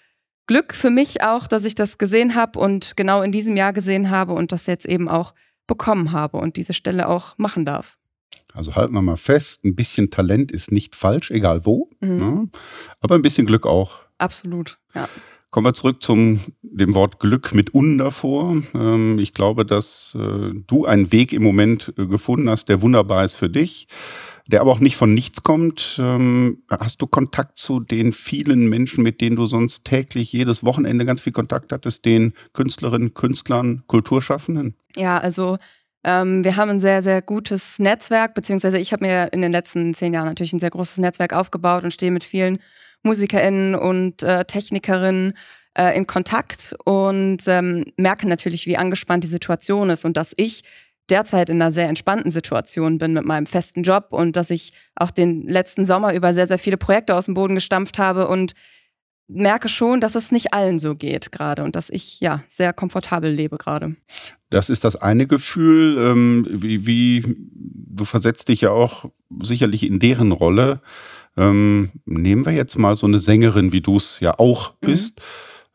Glück 0.47 0.75
für 0.75 0.91
mich 0.91 1.23
auch, 1.23 1.47
dass 1.47 1.65
ich 1.65 1.75
das 1.75 1.97
gesehen 1.97 2.35
habe 2.35 2.59
und 2.59 2.99
genau 2.99 3.23
in 3.23 3.33
diesem 3.33 3.57
Jahr 3.57 3.73
gesehen 3.73 4.11
habe 4.11 4.35
und 4.35 4.53
das 4.53 4.67
jetzt 4.67 4.85
eben 4.85 5.09
auch 5.09 5.33
bekommen 5.67 6.13
habe 6.13 6.37
und 6.37 6.57
diese 6.57 6.75
Stelle 6.75 7.09
auch 7.09 7.39
machen 7.39 7.65
darf. 7.65 7.97
Also 8.55 8.75
halten 8.75 8.95
wir 8.95 9.03
mal 9.03 9.17
fest, 9.17 9.65
ein 9.65 9.75
bisschen 9.75 10.11
Talent 10.11 10.53
ist 10.53 10.73
nicht 10.73 10.97
falsch, 10.97 11.31
egal 11.31 11.65
wo, 11.65 11.89
mhm. 12.01 12.19
ne? 12.19 12.49
aber 13.01 13.15
ein 13.15 13.23
bisschen 13.23 13.47
Glück 13.47 13.67
auch. 13.67 14.01
Absolut, 14.19 14.79
ja. 14.95 15.09
Kommen 15.51 15.67
wir 15.67 15.73
zurück 15.73 16.01
zum 16.01 16.39
dem 16.63 16.95
Wort 16.95 17.19
Glück 17.19 17.53
mit 17.55 17.75
un 17.75 17.99
davor. 17.99 18.63
Ähm, 18.73 19.19
ich 19.19 19.35
glaube, 19.35 19.67
dass 19.67 20.17
äh, 20.17 20.53
du 20.67 20.85
einen 20.85 21.11
Weg 21.11 21.33
im 21.33 21.43
Moment 21.43 21.93
äh, 21.99 22.07
gefunden 22.07 22.49
hast, 22.49 22.69
der 22.69 22.83
wunderbar 22.83 23.25
ist 23.25 23.35
für 23.35 23.51
dich, 23.51 23.89
der 24.47 24.61
aber 24.61 24.71
auch 24.71 24.79
nicht 24.79 24.97
von 24.97 25.13
nichts 25.13 25.43
kommt. 25.43 25.97
Ähm, 25.99 26.63
hast 26.71 27.03
du 27.03 27.09
Kontakt 27.09 27.57
zu 27.57 27.81
den 27.81 28.13
vielen 28.13 28.69
Menschen, 28.69 29.03
mit 29.03 29.21
denen 29.21 29.35
du 29.35 29.45
sonst 29.45 29.85
täglich 29.85 30.33
jedes 30.33 30.63
Wochenende 30.63 31.05
ganz 31.05 31.21
viel 31.21 31.33
Kontakt 31.33 31.73
hattest, 31.73 32.05
den 32.05 32.33
Künstlerinnen, 32.53 33.15
Künstlern, 33.15 33.83
Kulturschaffenden? 33.89 34.77
Ja, 34.95 35.19
also 35.19 35.57
ähm, 36.05 36.45
wir 36.45 36.57
haben 36.57 36.71
ein 36.71 36.81
sehr, 36.81 37.03
sehr 37.03 37.23
gutes 37.23 37.79
Netzwerk, 37.79 38.35
beziehungsweise 38.35 38.79
ich 38.79 38.93
habe 38.93 39.05
mir 39.05 39.33
in 39.33 39.43
den 39.43 39.53
letzten 39.53 39.93
zehn 39.95 40.15
Jahren 40.15 40.27
natürlich 40.27 40.53
ein 40.53 40.61
sehr 40.61 40.71
großes 40.71 40.99
Netzwerk 40.99 41.35
aufgebaut 41.35 41.85
und 41.85 41.93
stehe 41.93 42.11
mit 42.11 42.25
vielen 42.25 42.59
MusikerInnen 43.03 43.75
und 43.75 44.23
äh, 44.23 44.45
Technikerinnen 44.45 45.35
äh, 45.77 45.97
in 45.97 46.07
Kontakt 46.07 46.75
und 46.85 47.39
ähm, 47.47 47.85
merke 47.97 48.29
natürlich, 48.29 48.67
wie 48.67 48.77
angespannt 48.77 49.25
die 49.25 49.29
Situation 49.29 49.91
ist 49.91 50.05
und 50.05 50.17
dass 50.17 50.33
ich 50.37 50.63
derzeit 51.11 51.49
in 51.49 51.61
einer 51.61 51.73
sehr 51.73 51.89
entspannten 51.89 52.31
Situation 52.31 52.99
bin 52.99 53.13
mit 53.13 53.25
meinem 53.25 53.47
festen 53.47 53.83
Job 53.83 54.09
und 54.11 54.37
dass 54.37 54.51
ich 54.51 54.73
auch 54.95 55.11
den 55.11 55.47
letzten 55.49 55.85
Sommer 55.85 56.15
über 56.15 56.35
sehr, 56.35 56.47
sehr 56.47 56.59
viele 56.59 56.77
Projekte 56.77 57.15
aus 57.15 57.27
dem 57.27 57.35
Boden 57.35 57.57
gestampft 57.57 57.99
habe 57.99 58.29
und 58.29 58.53
merke 59.33 59.69
schon, 59.69 60.01
dass 60.01 60.15
es 60.15 60.33
nicht 60.33 60.53
allen 60.53 60.81
so 60.81 60.95
geht 60.95 61.33
gerade 61.33 61.63
und 61.63 61.77
dass 61.77 61.91
ich 61.91 62.21
ja 62.21 62.43
sehr 62.49 62.73
komfortabel 62.73 63.31
lebe 63.31 63.59
gerade. 63.59 63.97
Das 64.51 64.69
ist 64.69 64.85
das 64.85 64.97
eine 64.97 65.27
Gefühl, 65.27 65.99
ähm, 65.99 66.47
wie, 66.51 66.87
wie 66.87 67.37
du 67.55 68.05
versetzt 68.05 68.49
dich 68.49 68.63
ja 68.63 68.71
auch 68.71 69.07
sicherlich 69.43 69.87
in 69.87 69.99
deren 69.99 70.33
Rolle. 70.33 70.81
Ähm, 71.37 71.91
nehmen 72.05 72.45
wir 72.45 72.53
jetzt 72.53 72.77
mal 72.77 72.97
so 72.97 73.07
eine 73.07 73.21
Sängerin, 73.21 73.73
wie 73.73 73.81
du 73.81 73.97
es 73.97 74.21
ja 74.21 74.39
auch 74.39 74.73
mhm. 74.81 74.87
bist. 74.87 75.21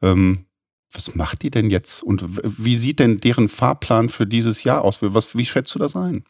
Mhm. 0.01 0.07
Ähm, 0.07 0.45
was 0.93 1.15
macht 1.15 1.41
die 1.41 1.51
denn 1.51 1.69
jetzt 1.69 2.03
und 2.03 2.24
wie 2.43 2.77
sieht 2.77 3.00
denn 3.00 3.17
deren 3.17 3.50
Fahrplan 3.50 4.09
für 4.09 4.25
dieses 4.25 4.63
Jahr 4.63 4.81
aus? 4.83 5.00
Was, 5.01 5.35
wie 5.35 5.45
schätzt 5.45 5.75
du 5.75 5.79
das 5.79 5.95
ein? 5.95 6.24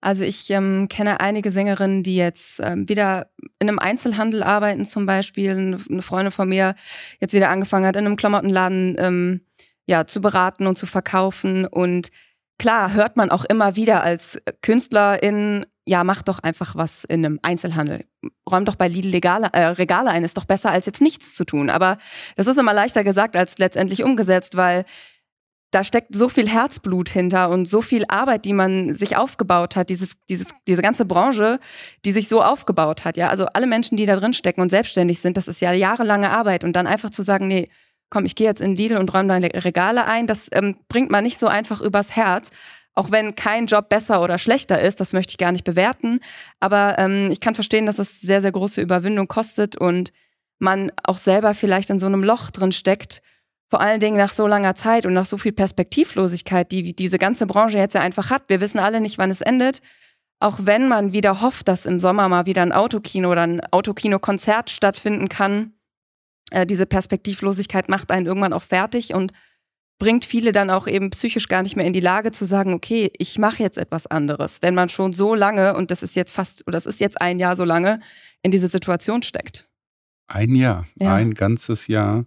Also 0.00 0.24
ich 0.24 0.50
ähm, 0.50 0.88
kenne 0.88 1.20
einige 1.20 1.50
Sängerinnen, 1.50 2.02
die 2.02 2.16
jetzt 2.16 2.60
ähm, 2.60 2.88
wieder 2.88 3.30
in 3.58 3.68
einem 3.68 3.78
Einzelhandel 3.78 4.42
arbeiten 4.42 4.86
zum 4.86 5.06
Beispiel. 5.06 5.78
Eine 5.90 6.02
Freundin 6.02 6.32
von 6.32 6.48
mir 6.48 6.74
jetzt 7.20 7.34
wieder 7.34 7.48
angefangen 7.48 7.86
hat, 7.86 7.96
in 7.96 8.06
einem 8.06 8.16
Klamottenladen 8.16 8.96
ähm, 8.98 9.40
ja, 9.86 10.06
zu 10.06 10.20
beraten 10.20 10.66
und 10.66 10.76
zu 10.76 10.86
verkaufen. 10.86 11.66
Und 11.66 12.10
klar 12.58 12.92
hört 12.92 13.16
man 13.16 13.30
auch 13.30 13.44
immer 13.44 13.76
wieder 13.76 14.02
als 14.02 14.38
Künstlerin, 14.62 15.64
ja, 15.88 16.02
mach 16.02 16.22
doch 16.22 16.40
einfach 16.40 16.74
was 16.74 17.04
in 17.04 17.24
einem 17.24 17.38
Einzelhandel. 17.42 18.04
Räum 18.50 18.64
doch 18.64 18.74
bei 18.74 18.88
Lidl 18.88 19.08
Legale, 19.08 19.48
äh, 19.52 19.66
Regale 19.66 20.10
ein, 20.10 20.24
ist 20.24 20.36
doch 20.36 20.44
besser 20.44 20.72
als 20.72 20.86
jetzt 20.86 21.00
nichts 21.00 21.36
zu 21.36 21.44
tun. 21.44 21.70
Aber 21.70 21.96
das 22.34 22.48
ist 22.48 22.58
immer 22.58 22.72
leichter 22.72 23.04
gesagt 23.04 23.36
als 23.36 23.58
letztendlich 23.58 24.02
umgesetzt, 24.02 24.56
weil 24.56 24.84
da 25.76 25.84
steckt 25.84 26.14
so 26.14 26.30
viel 26.30 26.48
Herzblut 26.48 27.10
hinter 27.10 27.50
und 27.50 27.68
so 27.68 27.82
viel 27.82 28.06
Arbeit, 28.08 28.46
die 28.46 28.54
man 28.54 28.94
sich 28.94 29.18
aufgebaut 29.18 29.76
hat, 29.76 29.90
dieses, 29.90 30.16
dieses, 30.30 30.54
diese 30.66 30.80
ganze 30.80 31.04
Branche, 31.04 31.60
die 32.06 32.12
sich 32.12 32.28
so 32.28 32.42
aufgebaut 32.42 33.04
hat. 33.04 33.18
Ja, 33.18 33.28
also 33.28 33.44
alle 33.52 33.66
Menschen, 33.66 33.98
die 33.98 34.06
da 34.06 34.16
drin 34.16 34.32
stecken 34.32 34.62
und 34.62 34.70
selbstständig 34.70 35.20
sind, 35.20 35.36
das 35.36 35.48
ist 35.48 35.60
ja 35.60 35.74
jahrelange 35.74 36.30
Arbeit 36.30 36.64
und 36.64 36.72
dann 36.76 36.86
einfach 36.86 37.10
zu 37.10 37.22
sagen, 37.22 37.46
nee, 37.46 37.68
komm, 38.08 38.24
ich 38.24 38.36
gehe 38.36 38.46
jetzt 38.46 38.62
in 38.62 38.74
Lidl 38.74 38.96
und 38.96 39.12
räume 39.12 39.28
deine 39.28 39.50
Regale 39.52 40.06
ein, 40.06 40.26
das 40.26 40.48
ähm, 40.52 40.78
bringt 40.88 41.10
man 41.10 41.24
nicht 41.24 41.36
so 41.36 41.46
einfach 41.46 41.82
übers 41.82 42.16
Herz. 42.16 42.48
Auch 42.94 43.10
wenn 43.10 43.34
kein 43.34 43.66
Job 43.66 43.90
besser 43.90 44.22
oder 44.22 44.38
schlechter 44.38 44.80
ist, 44.80 45.00
das 45.00 45.12
möchte 45.12 45.32
ich 45.32 45.38
gar 45.38 45.52
nicht 45.52 45.64
bewerten. 45.64 46.20
Aber 46.58 46.98
ähm, 46.98 47.30
ich 47.30 47.40
kann 47.40 47.54
verstehen, 47.54 47.84
dass 47.84 47.98
es 47.98 48.22
sehr, 48.22 48.40
sehr 48.40 48.52
große 48.52 48.80
Überwindung 48.80 49.28
kostet 49.28 49.76
und 49.76 50.10
man 50.58 50.90
auch 51.04 51.18
selber 51.18 51.52
vielleicht 51.52 51.90
in 51.90 51.98
so 51.98 52.06
einem 52.06 52.24
Loch 52.24 52.50
drin 52.50 52.72
steckt 52.72 53.20
vor 53.68 53.80
allen 53.80 54.00
Dingen 54.00 54.16
nach 54.16 54.32
so 54.32 54.46
langer 54.46 54.74
Zeit 54.74 55.06
und 55.06 55.14
nach 55.14 55.26
so 55.26 55.38
viel 55.38 55.52
Perspektivlosigkeit, 55.52 56.70
die 56.70 56.94
diese 56.94 57.18
ganze 57.18 57.46
Branche 57.46 57.78
jetzt 57.78 57.94
ja 57.94 58.00
einfach 58.00 58.30
hat. 58.30 58.44
Wir 58.48 58.60
wissen 58.60 58.78
alle 58.78 59.00
nicht, 59.00 59.18
wann 59.18 59.30
es 59.30 59.40
endet. 59.40 59.80
Auch 60.38 60.60
wenn 60.62 60.86
man 60.88 61.12
wieder 61.12 61.40
hofft, 61.40 61.66
dass 61.68 61.86
im 61.86 61.98
Sommer 61.98 62.28
mal 62.28 62.46
wieder 62.46 62.62
ein 62.62 62.72
Autokino 62.72 63.32
oder 63.32 63.42
ein 63.42 63.60
Autokino-Konzert 63.72 64.70
stattfinden 64.70 65.28
kann, 65.28 65.72
äh, 66.50 66.66
diese 66.66 66.86
Perspektivlosigkeit 66.86 67.88
macht 67.88 68.10
einen 68.10 68.26
irgendwann 68.26 68.52
auch 68.52 68.62
fertig 68.62 69.14
und 69.14 69.32
bringt 69.98 70.24
viele 70.24 70.52
dann 70.52 70.70
auch 70.70 70.86
eben 70.86 71.10
psychisch 71.10 71.48
gar 71.48 71.62
nicht 71.62 71.74
mehr 71.74 71.86
in 71.86 71.92
die 71.92 72.00
Lage 72.00 72.30
zu 72.30 72.44
sagen, 72.44 72.74
okay, 72.74 73.10
ich 73.18 73.38
mache 73.38 73.62
jetzt 73.62 73.78
etwas 73.78 74.06
anderes, 74.06 74.60
wenn 74.60 74.74
man 74.74 74.90
schon 74.90 75.14
so 75.14 75.34
lange, 75.34 75.74
und 75.74 75.90
das 75.90 76.02
ist 76.02 76.16
jetzt 76.16 76.32
fast, 76.32 76.66
oder 76.66 76.76
das 76.76 76.86
ist 76.86 77.00
jetzt 77.00 77.20
ein 77.20 77.38
Jahr 77.38 77.56
so 77.56 77.64
lange, 77.64 78.00
in 78.42 78.50
diese 78.50 78.68
Situation 78.68 79.22
steckt. 79.22 79.65
Ein 80.28 80.54
Jahr, 80.54 80.86
ja. 80.96 81.14
ein 81.14 81.34
ganzes 81.34 81.86
Jahr. 81.86 82.26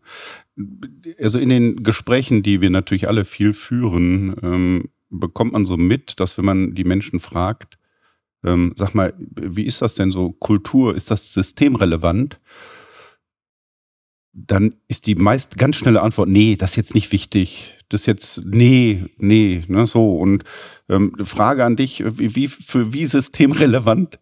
Also 1.20 1.40
in 1.40 1.50
den 1.50 1.84
Gesprächen, 1.84 2.44
die 2.44 2.62
wir 2.62 2.70
natürlich 2.70 3.08
alle 3.08 3.26
viel 3.26 3.54
führen, 3.54 4.36
ähm, 4.42 4.90
bekommt 5.10 5.54
man 5.54 5.66
so 5.66 5.76
mit, 5.76 6.20
dass 6.20 6.38
wenn 6.38 6.46
man 6.46 6.76
die 6.76 6.84
Menschen 6.84 7.20
fragt, 7.20 7.78
ähm, 8.44 8.74
sag 8.76 8.94
mal, 8.94 9.14
wie 9.18 9.66
ist 9.66 9.82
das 9.82 9.96
denn 9.96 10.12
so? 10.12 10.32
Kultur, 10.32 10.96
ist 10.96 11.12
das 11.12 11.34
systemrelevant? 11.34 12.40
Dann 14.32 14.76
ist 14.88 15.08
die 15.08 15.16
meist 15.16 15.58
ganz 15.58 15.76
schnelle 15.76 16.02
Antwort, 16.02 16.30
nee, 16.30 16.56
das 16.56 16.72
ist 16.72 16.76
jetzt 16.78 16.96
nicht 16.96 17.12
wichtig. 17.12 17.78
Das 17.90 18.02
ist 18.02 18.06
jetzt, 18.06 18.46
nee, 18.46 19.06
nee, 19.18 19.64
ne, 19.68 19.86
so. 19.86 20.16
Und 20.18 20.44
ähm, 20.88 21.14
Frage 21.20 21.66
an 21.66 21.76
dich, 21.76 22.04
wie, 22.06 22.36
wie, 22.36 22.48
für 22.48 22.94
wie 22.94 23.06
systemrelevant 23.06 24.20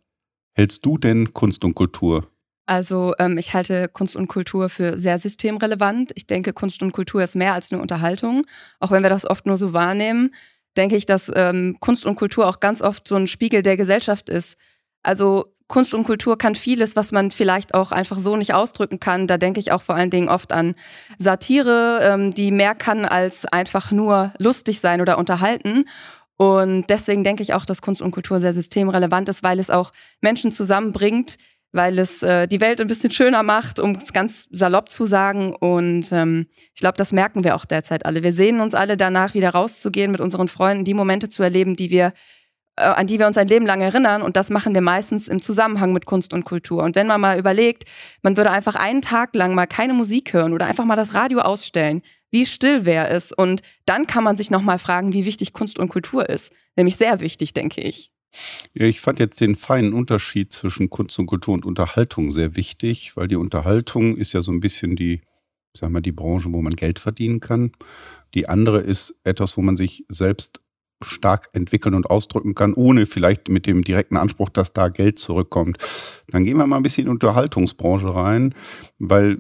hältst 0.54 0.86
du 0.86 0.98
denn 0.98 1.34
Kunst 1.34 1.64
und 1.64 1.76
Kultur? 1.76 2.28
Also 2.68 3.16
ähm, 3.18 3.40
ich 3.40 3.56
halte 3.56 3.88
Kunst 3.88 4.16
und 4.16 4.28
Kultur 4.28 4.70
für 4.70 5.00
sehr 5.00 5.18
systemrelevant. 5.18 6.12
Ich 6.16 6.28
denke, 6.28 6.54
Kunst 6.54 6.84
und 6.84 6.92
Kultur 6.92 7.24
ist 7.24 7.36
mehr 7.36 7.54
als 7.54 7.72
eine 7.72 7.82
Unterhaltung, 7.82 8.46
auch 8.80 8.92
wenn 8.92 9.04
wir 9.04 9.10
das 9.10 9.28
oft 9.28 9.48
nur 9.48 9.58
so 9.58 9.74
wahrnehmen 9.74 10.32
denke 10.78 10.96
ich, 10.96 11.06
dass 11.06 11.32
ähm, 11.36 11.78
Kunst 11.80 12.06
und 12.06 12.16
Kultur 12.16 12.48
auch 12.48 12.60
ganz 12.60 12.82
oft 12.82 13.08
so 13.08 13.16
ein 13.16 13.28
Spiegel 13.28 13.64
der 13.64 13.76
Gesellschaft 13.76 14.30
ist. 14.30 14.58
Also 15.04 15.54
Kunst 15.68 15.94
und 15.94 16.06
Kultur 16.06 16.38
kann 16.38 16.56
vieles, 16.56 16.96
was 16.96 17.12
man 17.12 17.30
vielleicht 17.32 17.74
auch 17.74 17.92
einfach 17.92 18.18
so 18.18 18.38
nicht 18.38 18.54
ausdrücken 18.54 19.02
kann. 19.02 19.28
Da 19.28 19.38
denke 19.38 19.60
ich 19.60 19.74
auch 19.74 19.82
vor 19.82 19.96
allen 19.96 20.10
Dingen 20.10 20.30
oft 20.30 20.54
an 20.54 20.76
Satire, 21.18 22.00
ähm, 22.04 22.34
die 22.34 22.52
mehr 22.52 22.76
kann 22.76 23.04
als 23.04 23.46
einfach 23.46 23.92
nur 23.92 24.32
lustig 24.38 24.80
sein 24.80 25.02
oder 25.02 25.18
unterhalten. 25.18 25.86
Und 26.38 26.86
deswegen 26.90 27.24
denke 27.24 27.44
ich 27.44 27.54
auch, 27.54 27.66
dass 27.66 27.82
Kunst 27.82 28.02
und 28.02 28.12
Kultur 28.12 28.40
sehr 28.40 28.54
systemrelevant 28.54 29.28
ist, 29.28 29.44
weil 29.44 29.60
es 29.60 29.70
auch 29.70 29.92
Menschen 30.22 30.52
zusammenbringt, 30.52 31.38
weil 31.72 32.00
es 32.00 32.24
äh, 32.24 32.48
die 32.48 32.62
Welt 32.62 32.82
ein 32.82 32.88
bisschen 32.88 33.12
schöner 33.12 33.44
macht, 33.44 33.80
um 33.80 33.92
es 33.92 34.14
ganz 34.14 34.48
salopp 34.52 34.90
zu 34.90 35.06
sagen. 35.06 35.56
Und 35.56 36.12
ähm, 36.12 36.48
ich 36.74 36.82
glaube, 36.82 36.98
das 36.98 37.12
merken 37.12 37.44
wir 37.44 37.56
auch 37.56 37.66
derzeit 37.66 38.06
alle. 38.06 38.24
Wir 38.24 38.34
sehen 38.34 38.62
uns 38.62 38.74
alle 38.76 38.98
danach, 38.98 39.34
wieder 39.34 39.50
rauszugehen, 39.50 40.12
mit 40.12 40.22
unseren 40.22 40.48
Freunden 40.48 40.86
die 40.86 40.94
Momente 40.94 41.30
zu 41.30 41.44
erleben, 41.44 41.76
die 41.76 41.90
wir 41.90 42.14
äh, 42.78 42.84
an 42.84 43.08
die 43.08 43.20
wir 43.20 43.28
uns 43.28 43.38
ein 43.38 43.48
Leben 43.48 43.66
lang 43.66 43.82
erinnern. 43.82 44.22
Und 44.22 44.38
das 44.38 44.50
machen 44.50 44.74
wir 44.74 44.82
meistens 44.82 45.28
im 45.28 45.42
Zusammenhang 45.42 45.94
mit 45.94 46.06
Kunst 46.06 46.34
und 46.34 46.46
Kultur. 46.46 46.84
Und 46.84 46.96
wenn 46.96 47.08
man 47.08 47.20
mal 47.20 47.38
überlegt, 47.38 47.86
man 48.22 48.38
würde 48.38 48.52
einfach 48.52 48.76
einen 48.76 49.02
Tag 49.02 49.36
lang 49.36 49.56
mal 49.56 49.66
keine 49.66 49.94
Musik 49.94 50.34
hören 50.34 50.54
oder 50.54 50.68
einfach 50.68 50.86
mal 50.86 50.96
das 50.96 51.14
Radio 51.14 51.40
ausstellen, 51.40 52.02
wie 52.30 52.46
still 52.46 52.86
wäre 52.86 53.10
es? 53.10 53.32
Und 53.32 53.62
dann 53.86 54.06
kann 54.06 54.24
man 54.24 54.38
sich 54.38 54.52
nochmal 54.52 54.80
fragen, 54.80 55.14
wie 55.14 55.26
wichtig 55.26 55.54
Kunst 55.54 55.80
und 55.80 55.90
Kultur 55.90 56.30
ist. 56.30 56.54
Nämlich 56.76 56.98
sehr 56.98 57.20
wichtig, 57.20 57.54
denke 57.54 57.82
ich. 57.82 58.12
Ja, 58.74 58.86
ich 58.86 59.02
fand 59.02 59.20
jetzt 59.20 59.42
den 59.42 59.56
feinen 59.56 59.94
Unterschied 59.94 60.54
zwischen 60.54 60.90
Kunst 60.90 61.18
und 61.20 61.26
Kultur 61.28 61.54
und 61.54 61.66
Unterhaltung 61.66 62.32
sehr 62.32 62.56
wichtig, 62.56 63.16
weil 63.16 63.28
die 63.28 63.36
Unterhaltung 63.36 64.18
ist 64.18 64.34
ja 64.34 64.42
so 64.42 64.52
ein 64.52 64.60
bisschen 64.60 64.96
die, 64.96 65.22
sag 65.76 65.90
mal, 65.90 66.02
die 66.02 66.12
Branche, 66.12 66.54
wo 66.54 66.62
man 66.62 66.76
Geld 66.76 67.00
verdienen 67.00 67.40
kann. 67.40 67.72
Die 68.34 68.48
andere 68.48 68.82
ist 68.82 69.22
etwas, 69.24 69.58
wo 69.58 69.62
man 69.62 69.78
sich 69.78 70.06
selbst 70.10 70.62
stark 71.04 71.50
entwickeln 71.54 71.94
und 71.94 72.10
ausdrücken 72.10 72.56
kann, 72.56 72.74
ohne 72.74 73.06
vielleicht 73.06 73.50
mit 73.50 73.68
dem 73.68 73.84
direkten 73.84 74.18
Anspruch, 74.18 74.50
dass 74.50 74.74
da 74.74 74.90
Geld 74.90 75.20
zurückkommt. 75.20 75.78
Dann 76.28 76.44
gehen 76.44 76.58
wir 76.58 76.66
mal 76.66 76.78
ein 76.78 76.84
bisschen 76.84 77.04
in 77.04 77.10
die 77.10 77.14
Unterhaltungsbranche 77.14 78.14
rein, 78.14 78.56
weil 78.98 79.38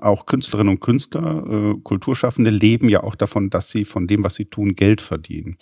auch 0.00 0.26
Künstlerinnen 0.26 0.74
und 0.74 0.80
Künstler, 0.80 1.44
äh, 1.48 1.80
Kulturschaffende 1.82 2.50
leben 2.50 2.88
ja 2.88 3.02
auch 3.02 3.14
davon, 3.14 3.50
dass 3.50 3.70
sie 3.70 3.84
von 3.84 4.06
dem, 4.06 4.24
was 4.24 4.36
sie 4.36 4.46
tun, 4.46 4.74
Geld 4.74 5.00
verdienen. 5.00 5.58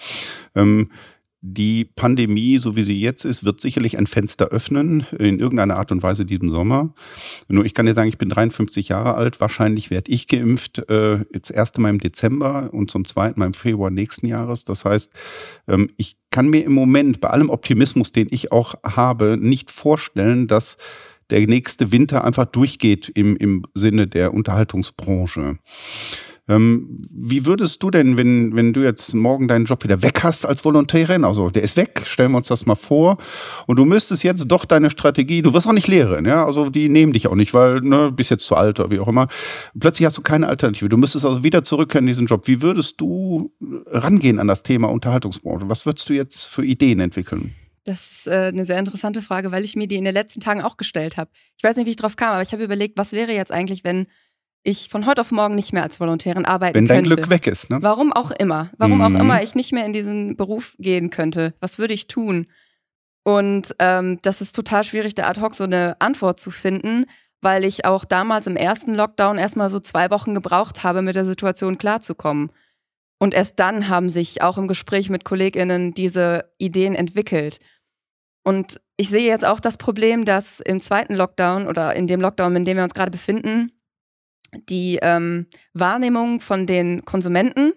Ähm, 0.54 0.90
die 1.46 1.84
Pandemie, 1.84 2.56
so 2.56 2.74
wie 2.74 2.82
sie 2.82 2.98
jetzt 2.98 3.26
ist, 3.26 3.44
wird 3.44 3.60
sicherlich 3.60 3.98
ein 3.98 4.06
Fenster 4.06 4.46
öffnen, 4.46 5.06
in 5.18 5.38
irgendeiner 5.38 5.76
Art 5.76 5.92
und 5.92 6.02
Weise 6.02 6.24
diesen 6.24 6.50
Sommer. 6.50 6.94
Nur 7.48 7.66
ich 7.66 7.74
kann 7.74 7.84
dir 7.84 7.92
sagen, 7.92 8.08
ich 8.08 8.16
bin 8.16 8.30
53 8.30 8.88
Jahre 8.88 9.14
alt. 9.14 9.42
Wahrscheinlich 9.42 9.90
werde 9.90 10.10
ich 10.10 10.26
geimpft, 10.26 10.88
äh, 10.88 11.18
jetzt 11.34 11.50
erste 11.50 11.82
Mal 11.82 11.90
im 11.90 11.98
Dezember 11.98 12.72
und 12.72 12.90
zum 12.90 13.04
zweiten 13.04 13.38
Mal 13.38 13.46
im 13.46 13.54
Februar 13.54 13.90
nächsten 13.90 14.26
Jahres. 14.26 14.64
Das 14.64 14.86
heißt, 14.86 15.12
ähm, 15.68 15.90
ich 15.98 16.16
kann 16.30 16.48
mir 16.48 16.64
im 16.64 16.72
Moment 16.72 17.20
bei 17.20 17.28
allem 17.28 17.50
Optimismus, 17.50 18.10
den 18.10 18.28
ich 18.30 18.50
auch 18.50 18.76
habe, 18.82 19.36
nicht 19.38 19.70
vorstellen, 19.70 20.46
dass 20.46 20.78
der 21.28 21.46
nächste 21.46 21.92
Winter 21.92 22.24
einfach 22.24 22.46
durchgeht 22.46 23.10
im, 23.14 23.36
im 23.36 23.66
Sinne 23.74 24.06
der 24.06 24.32
Unterhaltungsbranche. 24.32 25.58
Ähm, 26.46 26.98
wie 27.10 27.46
würdest 27.46 27.82
du 27.82 27.90
denn, 27.90 28.18
wenn, 28.18 28.54
wenn 28.54 28.74
du 28.74 28.82
jetzt 28.82 29.14
morgen 29.14 29.48
deinen 29.48 29.64
Job 29.64 29.82
wieder 29.82 30.02
weg 30.02 30.22
hast 30.24 30.44
als 30.44 30.62
Volontärin, 30.62 31.24
also 31.24 31.48
der 31.48 31.62
ist 31.62 31.78
weg, 31.78 32.02
stellen 32.04 32.32
wir 32.32 32.36
uns 32.36 32.48
das 32.48 32.66
mal 32.66 32.74
vor, 32.74 33.16
und 33.66 33.78
du 33.78 33.86
müsstest 33.86 34.24
jetzt 34.24 34.46
doch 34.48 34.66
deine 34.66 34.90
Strategie, 34.90 35.40
du 35.40 35.54
wirst 35.54 35.66
auch 35.66 35.72
nicht 35.72 35.88
Lehrerin, 35.88 36.26
ja, 36.26 36.44
also 36.44 36.68
die 36.68 36.90
nehmen 36.90 37.14
dich 37.14 37.28
auch 37.28 37.34
nicht, 37.34 37.54
weil 37.54 37.80
ne, 37.80 38.12
bist 38.12 38.30
jetzt 38.30 38.44
zu 38.44 38.56
alt 38.56 38.78
oder 38.78 38.90
wie 38.90 39.00
auch 39.00 39.08
immer. 39.08 39.28
Plötzlich 39.78 40.04
hast 40.04 40.18
du 40.18 40.22
keine 40.22 40.48
Alternative. 40.48 40.90
Du 40.90 40.98
müsstest 40.98 41.24
also 41.24 41.42
wieder 41.42 41.62
zurückkehren 41.62 42.04
in 42.04 42.08
diesen 42.08 42.26
Job. 42.26 42.46
Wie 42.46 42.60
würdest 42.60 43.00
du 43.00 43.50
rangehen 43.86 44.38
an 44.38 44.46
das 44.46 44.62
Thema 44.62 44.90
Unterhaltungsbranche? 44.90 45.68
Was 45.68 45.86
würdest 45.86 46.10
du 46.10 46.12
jetzt 46.12 46.46
für 46.48 46.64
Ideen 46.64 47.00
entwickeln? 47.00 47.54
Das 47.86 48.10
ist 48.10 48.26
äh, 48.26 48.50
eine 48.52 48.64
sehr 48.64 48.78
interessante 48.78 49.20
Frage, 49.20 49.52
weil 49.52 49.62
ich 49.62 49.76
mir 49.76 49.86
die 49.86 49.96
in 49.96 50.04
den 50.04 50.14
letzten 50.14 50.40
Tagen 50.40 50.62
auch 50.62 50.78
gestellt 50.78 51.18
habe. 51.18 51.30
Ich 51.58 51.64
weiß 51.64 51.76
nicht, 51.76 51.86
wie 51.86 51.90
ich 51.90 51.96
drauf 51.96 52.16
kam, 52.16 52.32
aber 52.32 52.42
ich 52.42 52.52
habe 52.52 52.64
überlegt, 52.64 52.96
was 52.96 53.12
wäre 53.12 53.32
jetzt 53.32 53.52
eigentlich, 53.52 53.84
wenn 53.84 54.06
ich 54.64 54.88
von 54.88 55.06
heute 55.06 55.20
auf 55.20 55.30
morgen 55.30 55.54
nicht 55.54 55.72
mehr 55.72 55.82
als 55.82 56.00
Volontärin 56.00 56.46
arbeiten 56.46 56.74
Wenn 56.74 56.86
dein 56.86 57.04
könnte. 57.04 57.16
Glück 57.16 57.30
weg 57.30 57.46
ist, 57.46 57.70
ne? 57.70 57.78
Warum 57.82 58.12
auch 58.12 58.30
immer. 58.32 58.70
Warum 58.78 58.98
mhm. 58.98 59.02
auch 59.04 59.20
immer 59.20 59.42
ich 59.42 59.54
nicht 59.54 59.72
mehr 59.72 59.84
in 59.84 59.92
diesen 59.92 60.36
Beruf 60.36 60.74
gehen 60.78 61.10
könnte. 61.10 61.54
Was 61.60 61.78
würde 61.78 61.94
ich 61.94 62.08
tun? 62.08 62.46
Und 63.22 63.76
ähm, 63.78 64.18
das 64.22 64.40
ist 64.40 64.56
total 64.56 64.82
schwierig, 64.82 65.14
da 65.14 65.28
ad 65.28 65.40
hoc 65.40 65.54
so 65.54 65.64
eine 65.64 66.00
Antwort 66.00 66.40
zu 66.40 66.50
finden, 66.50 67.04
weil 67.40 67.64
ich 67.64 67.84
auch 67.84 68.04
damals 68.04 68.46
im 68.46 68.56
ersten 68.56 68.94
Lockdown 68.94 69.38
erstmal 69.38 69.68
so 69.68 69.80
zwei 69.80 70.10
Wochen 70.10 70.34
gebraucht 70.34 70.82
habe, 70.82 71.02
mit 71.02 71.14
der 71.14 71.26
Situation 71.26 71.78
klarzukommen. 71.78 72.50
Und 73.18 73.34
erst 73.34 73.60
dann 73.60 73.88
haben 73.88 74.08
sich 74.08 74.42
auch 74.42 74.58
im 74.58 74.66
Gespräch 74.66 75.10
mit 75.10 75.24
KollegInnen 75.24 75.94
diese 75.94 76.50
Ideen 76.58 76.94
entwickelt. 76.94 77.60
Und 78.44 78.80
ich 78.96 79.08
sehe 79.08 79.26
jetzt 79.26 79.44
auch 79.44 79.60
das 79.60 79.76
Problem, 79.76 80.24
dass 80.24 80.60
im 80.60 80.80
zweiten 80.80 81.14
Lockdown 81.14 81.66
oder 81.66 81.94
in 81.94 82.06
dem 82.06 82.20
Lockdown, 82.20 82.56
in 82.56 82.64
dem 82.64 82.76
wir 82.76 82.84
uns 82.84 82.94
gerade 82.94 83.10
befinden, 83.10 83.72
die 84.68 84.98
ähm, 85.02 85.46
Wahrnehmung 85.72 86.40
von 86.40 86.66
den 86.66 87.04
Konsumenten, 87.04 87.72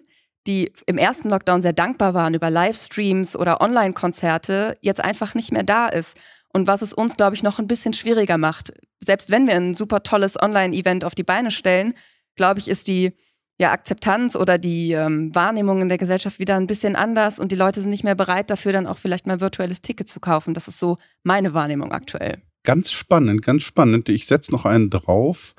die 0.46 0.72
im 0.86 0.98
ersten 0.98 1.28
Lockdown 1.28 1.62
sehr 1.62 1.72
dankbar 1.72 2.14
waren 2.14 2.34
über 2.34 2.50
Livestreams 2.50 3.36
oder 3.36 3.60
Online-Konzerte, 3.60 4.76
jetzt 4.80 5.02
einfach 5.02 5.34
nicht 5.34 5.52
mehr 5.52 5.62
da 5.62 5.88
ist. 5.88 6.16
Und 6.52 6.66
was 6.66 6.82
es 6.82 6.94
uns, 6.94 7.16
glaube 7.16 7.36
ich, 7.36 7.42
noch 7.42 7.58
ein 7.58 7.66
bisschen 7.68 7.92
schwieriger 7.92 8.38
macht. 8.38 8.72
Selbst 9.04 9.30
wenn 9.30 9.46
wir 9.46 9.54
ein 9.54 9.74
super 9.74 10.02
tolles 10.02 10.40
Online-Event 10.40 11.04
auf 11.04 11.14
die 11.14 11.22
Beine 11.22 11.50
stellen, 11.50 11.94
glaube 12.36 12.60
ich, 12.60 12.68
ist 12.68 12.88
die 12.88 13.12
ja, 13.60 13.72
Akzeptanz 13.72 14.36
oder 14.36 14.56
die 14.56 14.92
ähm, 14.92 15.34
Wahrnehmung 15.34 15.82
in 15.82 15.88
der 15.88 15.98
Gesellschaft 15.98 16.38
wieder 16.38 16.56
ein 16.56 16.68
bisschen 16.68 16.96
anders 16.96 17.40
und 17.40 17.50
die 17.50 17.56
Leute 17.56 17.80
sind 17.80 17.90
nicht 17.90 18.04
mehr 18.04 18.14
bereit 18.14 18.50
dafür, 18.50 18.72
dann 18.72 18.86
auch 18.86 18.98
vielleicht 18.98 19.26
mal 19.26 19.40
virtuelles 19.40 19.82
Ticket 19.82 20.08
zu 20.08 20.20
kaufen. 20.20 20.54
Das 20.54 20.68
ist 20.68 20.78
so 20.78 20.96
meine 21.24 21.54
Wahrnehmung 21.54 21.92
aktuell. 21.92 22.40
Ganz 22.62 22.92
spannend, 22.92 23.42
ganz 23.42 23.64
spannend. 23.64 24.08
Ich 24.08 24.26
setze 24.26 24.52
noch 24.52 24.64
einen 24.64 24.90
drauf. 24.90 25.54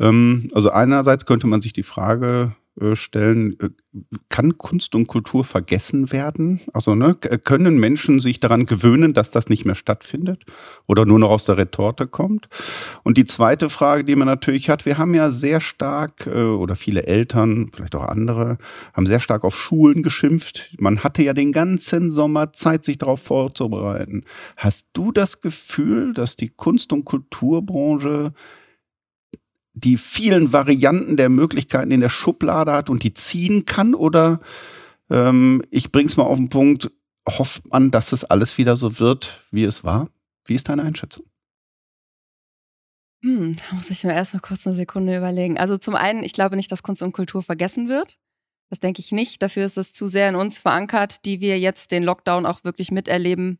Ähm, 0.00 0.50
also 0.52 0.70
einerseits 0.70 1.26
könnte 1.26 1.46
man 1.46 1.60
sich 1.60 1.72
die 1.72 1.82
Frage 1.82 2.54
äh, 2.80 2.96
stellen, 2.96 3.56
äh, 3.60 3.68
kann 4.28 4.58
Kunst 4.58 4.96
und 4.96 5.06
Kultur 5.06 5.44
vergessen 5.44 6.10
werden? 6.10 6.60
Also 6.72 6.96
ne, 6.96 7.14
können 7.14 7.78
Menschen 7.78 8.18
sich 8.18 8.40
daran 8.40 8.66
gewöhnen, 8.66 9.12
dass 9.12 9.30
das 9.30 9.48
nicht 9.48 9.64
mehr 9.64 9.76
stattfindet 9.76 10.44
oder 10.88 11.06
nur 11.06 11.20
noch 11.20 11.30
aus 11.30 11.44
der 11.44 11.56
Retorte 11.56 12.08
kommt? 12.08 12.48
Und 13.04 13.16
die 13.16 13.26
zweite 13.26 13.68
Frage, 13.68 14.02
die 14.02 14.16
man 14.16 14.26
natürlich 14.26 14.70
hat, 14.70 14.86
wir 14.86 14.98
haben 14.98 15.14
ja 15.14 15.30
sehr 15.30 15.60
stark 15.60 16.26
äh, 16.26 16.42
oder 16.42 16.74
viele 16.74 17.06
Eltern, 17.06 17.70
vielleicht 17.72 17.94
auch 17.94 18.08
andere, 18.08 18.58
haben 18.92 19.06
sehr 19.06 19.20
stark 19.20 19.44
auf 19.44 19.56
Schulen 19.56 20.02
geschimpft. 20.02 20.74
Man 20.80 21.04
hatte 21.04 21.22
ja 21.22 21.32
den 21.32 21.52
ganzen 21.52 22.10
Sommer 22.10 22.52
Zeit, 22.52 22.82
sich 22.82 22.98
darauf 22.98 23.22
vorzubereiten. 23.22 24.24
Hast 24.56 24.90
du 24.94 25.12
das 25.12 25.42
Gefühl, 25.42 26.12
dass 26.12 26.34
die 26.34 26.48
Kunst- 26.48 26.92
und 26.92 27.04
Kulturbranche 27.04 28.32
die 29.74 29.96
vielen 29.96 30.52
Varianten 30.52 31.16
der 31.16 31.28
Möglichkeiten 31.28 31.90
in 31.90 32.00
der 32.00 32.08
Schublade 32.08 32.72
hat 32.72 32.90
und 32.90 33.02
die 33.02 33.12
ziehen 33.12 33.66
kann? 33.66 33.94
Oder 33.94 34.38
ähm, 35.10 35.62
ich 35.70 35.92
bring's 35.92 36.16
mal 36.16 36.24
auf 36.24 36.38
den 36.38 36.48
Punkt, 36.48 36.90
hofft 37.28 37.70
man, 37.70 37.90
dass 37.90 38.12
es 38.12 38.24
alles 38.24 38.58
wieder 38.58 38.76
so 38.76 38.98
wird, 38.98 39.42
wie 39.50 39.64
es 39.64 39.84
war? 39.84 40.08
Wie 40.46 40.54
ist 40.54 40.68
deine 40.68 40.82
Einschätzung? 40.82 41.24
Hm, 43.22 43.56
da 43.56 43.74
muss 43.74 43.90
ich 43.90 44.04
mir 44.04 44.12
erst 44.12 44.34
mal 44.34 44.40
kurz 44.40 44.66
eine 44.66 44.76
Sekunde 44.76 45.16
überlegen. 45.16 45.58
Also 45.58 45.78
zum 45.78 45.94
einen, 45.94 46.22
ich 46.22 46.34
glaube 46.34 46.56
nicht, 46.56 46.70
dass 46.70 46.82
Kunst 46.82 47.02
und 47.02 47.12
Kultur 47.12 47.42
vergessen 47.42 47.88
wird. 47.88 48.18
Das 48.68 48.80
denke 48.80 49.00
ich 49.00 49.12
nicht. 49.12 49.42
Dafür 49.42 49.64
ist 49.64 49.78
es 49.78 49.92
zu 49.92 50.08
sehr 50.08 50.28
in 50.28 50.34
uns 50.34 50.58
verankert, 50.58 51.24
die 51.24 51.40
wir 51.40 51.58
jetzt 51.58 51.90
den 51.90 52.02
Lockdown 52.02 52.44
auch 52.44 52.64
wirklich 52.64 52.90
miterleben, 52.90 53.58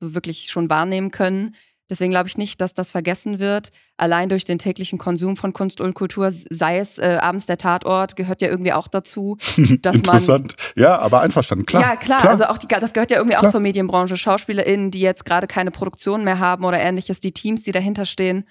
so 0.00 0.14
wirklich 0.14 0.50
schon 0.50 0.68
wahrnehmen 0.68 1.12
können. 1.12 1.54
Deswegen 1.90 2.10
glaube 2.10 2.28
ich 2.28 2.38
nicht, 2.38 2.60
dass 2.60 2.72
das 2.72 2.90
vergessen 2.92 3.38
wird. 3.38 3.68
Allein 3.98 4.30
durch 4.30 4.44
den 4.44 4.58
täglichen 4.58 4.98
Konsum 4.98 5.36
von 5.36 5.52
Kunst 5.52 5.80
und 5.80 5.94
Kultur, 5.94 6.32
sei 6.32 6.78
es 6.78 6.98
äh, 6.98 7.18
abends 7.20 7.44
der 7.46 7.58
Tatort, 7.58 8.16
gehört 8.16 8.40
ja 8.40 8.48
irgendwie 8.48 8.72
auch 8.72 8.88
dazu, 8.88 9.36
dass 9.82 9.96
Interessant. 9.96 10.56
man. 10.56 10.82
Ja, 10.82 10.98
aber 10.98 11.20
einverstanden, 11.20 11.66
klar. 11.66 11.82
Ja, 11.82 11.96
klar. 11.96 12.20
klar. 12.20 12.32
Also 12.32 12.44
auch 12.46 12.58
die, 12.58 12.68
das 12.68 12.94
gehört 12.94 13.10
ja 13.10 13.18
irgendwie 13.18 13.36
klar. 13.36 13.46
auch 13.46 13.52
zur 13.52 13.60
Medienbranche. 13.60 14.16
SchauspielerInnen, 14.16 14.90
die 14.90 15.00
jetzt 15.00 15.24
gerade 15.24 15.46
keine 15.46 15.70
Produktion 15.70 16.24
mehr 16.24 16.38
haben 16.38 16.64
oder 16.64 16.80
ähnliches, 16.80 17.20
die 17.20 17.32
Teams, 17.32 17.62
die 17.62 17.72
dahinter 17.72 18.06
stehen. 18.06 18.44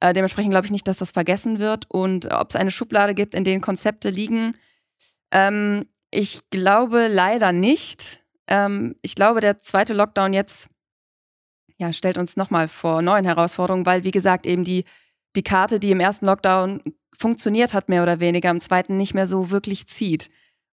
Äh, 0.00 0.14
dementsprechend 0.14 0.52
glaube 0.52 0.66
ich 0.66 0.72
nicht, 0.72 0.88
dass 0.88 0.96
das 0.96 1.10
vergessen 1.10 1.58
wird. 1.58 1.84
Und 1.88 2.32
ob 2.32 2.50
es 2.50 2.56
eine 2.56 2.70
Schublade 2.70 3.14
gibt, 3.14 3.34
in 3.34 3.44
denen 3.44 3.60
Konzepte 3.60 4.10
liegen, 4.10 4.54
ähm, 5.30 5.84
ich 6.10 6.48
glaube 6.50 7.08
leider 7.08 7.52
nicht. 7.52 8.20
Ähm, 8.46 8.94
ich 9.02 9.14
glaube, 9.14 9.40
der 9.40 9.58
zweite 9.58 9.92
Lockdown 9.92 10.32
jetzt 10.32 10.70
ja, 11.78 11.92
stellt 11.92 12.18
uns 12.18 12.36
nochmal 12.36 12.68
vor 12.68 13.02
neuen 13.02 13.24
Herausforderungen, 13.24 13.86
weil, 13.86 14.04
wie 14.04 14.10
gesagt, 14.10 14.46
eben 14.46 14.64
die, 14.64 14.84
die 15.36 15.42
Karte, 15.42 15.78
die 15.78 15.92
im 15.92 16.00
ersten 16.00 16.26
Lockdown 16.26 16.82
funktioniert 17.16 17.72
hat, 17.72 17.88
mehr 17.88 18.02
oder 18.02 18.20
weniger, 18.20 18.50
im 18.50 18.60
zweiten 18.60 18.96
nicht 18.96 19.14
mehr 19.14 19.26
so 19.26 19.50
wirklich 19.50 19.86
zieht. 19.86 20.30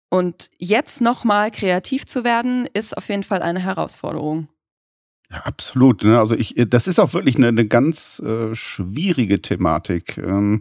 Und 0.09 0.49
jetzt 0.57 1.01
nochmal 1.01 1.51
kreativ 1.51 2.05
zu 2.05 2.23
werden, 2.23 2.67
ist 2.73 2.95
auf 2.95 3.09
jeden 3.09 3.23
Fall 3.23 3.41
eine 3.41 3.59
Herausforderung. 3.59 4.47
Ja, 5.31 5.39
absolut. 5.45 6.03
Ne? 6.03 6.19
Also 6.19 6.35
ich, 6.35 6.53
das 6.69 6.87
ist 6.87 6.99
auch 6.99 7.13
wirklich 7.13 7.35
eine, 7.35 7.47
eine 7.47 7.65
ganz 7.65 8.19
äh, 8.19 8.53
schwierige 8.53 9.41
Thematik, 9.41 10.19
ähm, 10.19 10.59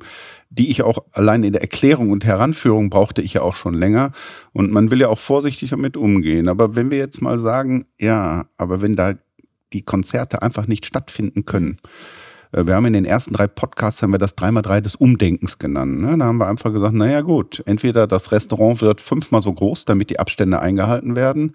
die 0.49 0.71
ich 0.71 0.83
auch 0.83 1.05
allein 1.13 1.45
in 1.45 1.53
der 1.53 1.61
Erklärung 1.61 2.11
und 2.11 2.25
Heranführung 2.25 2.89
brauchte 2.89 3.21
ich 3.21 3.35
ja 3.35 3.43
auch 3.43 3.55
schon 3.55 3.75
länger. 3.75 4.13
Und 4.53 4.73
man 4.73 4.91
will 4.91 5.01
ja 5.01 5.09
auch 5.09 5.19
vorsichtig 5.19 5.71
damit 5.71 5.97
umgehen. 5.97 6.49
Aber 6.49 6.75
wenn 6.75 6.91
wir 6.91 6.99
jetzt 6.99 7.21
mal 7.21 7.39
sagen, 7.39 7.85
ja, 8.01 8.47
aber 8.57 8.81
wenn 8.81 8.97
da 8.97 9.15
die 9.73 9.83
Konzerte 9.83 10.43
einfach 10.43 10.67
nicht 10.67 10.87
stattfinden 10.87 11.45
können. 11.45 11.79
Äh, 12.53 12.67
wir 12.67 12.75
haben 12.75 12.87
in 12.87 12.93
den 12.93 13.05
ersten 13.05 13.35
drei 13.35 13.47
Podcasts 13.47 14.03
haben 14.03 14.13
wir 14.13 14.19
das 14.19 14.37
3x3 14.37 14.81
des 14.81 14.97
Umdenkens 14.97 15.59
genannt. 15.59 16.01
Ne? 16.01 16.17
Da 16.19 16.27
haben 16.27 16.39
wir 16.39 16.49
einfach 16.49 16.73
gesagt, 16.73 16.95
naja 16.95 17.23
gut, 17.23 17.63
entweder 17.67 18.07
das 18.07 18.33
Restaurant 18.33 18.81
wird 18.83 19.01
fünfmal 19.01 19.43
so 19.43 19.53
groß, 19.53 19.85
damit 19.85 20.11
die 20.11 20.19
Abstände 20.19 20.61
eingehalten 20.61 21.17
werden. 21.17 21.53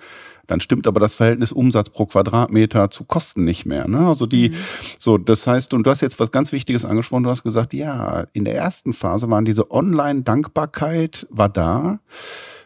Dann 0.47 0.61
stimmt 0.61 0.87
aber 0.87 1.01
das 1.01 1.13
Verhältnis 1.13 1.51
Umsatz 1.51 1.89
pro 1.89 2.05
Quadratmeter 2.05 2.89
zu 2.89 3.03
Kosten 3.03 3.43
nicht 3.43 3.65
mehr. 3.65 3.87
Ne? 3.87 4.07
Also 4.07 4.25
die, 4.25 4.49
mhm. 4.49 4.55
so, 4.97 5.17
das 5.17 5.45
heißt, 5.45 5.73
und 5.73 5.85
du 5.85 5.91
hast 5.91 6.01
jetzt 6.01 6.19
was 6.19 6.31
ganz 6.31 6.53
Wichtiges 6.53 6.85
angesprochen, 6.85 7.23
du 7.23 7.29
hast 7.29 7.43
gesagt, 7.43 7.73
ja, 7.73 8.25
in 8.31 8.45
der 8.45 8.55
ersten 8.55 8.93
Phase 8.93 9.29
waren 9.29 9.45
diese 9.45 9.69
Online-Dankbarkeit 9.71 11.27
war 11.29 11.49
da. 11.49 11.99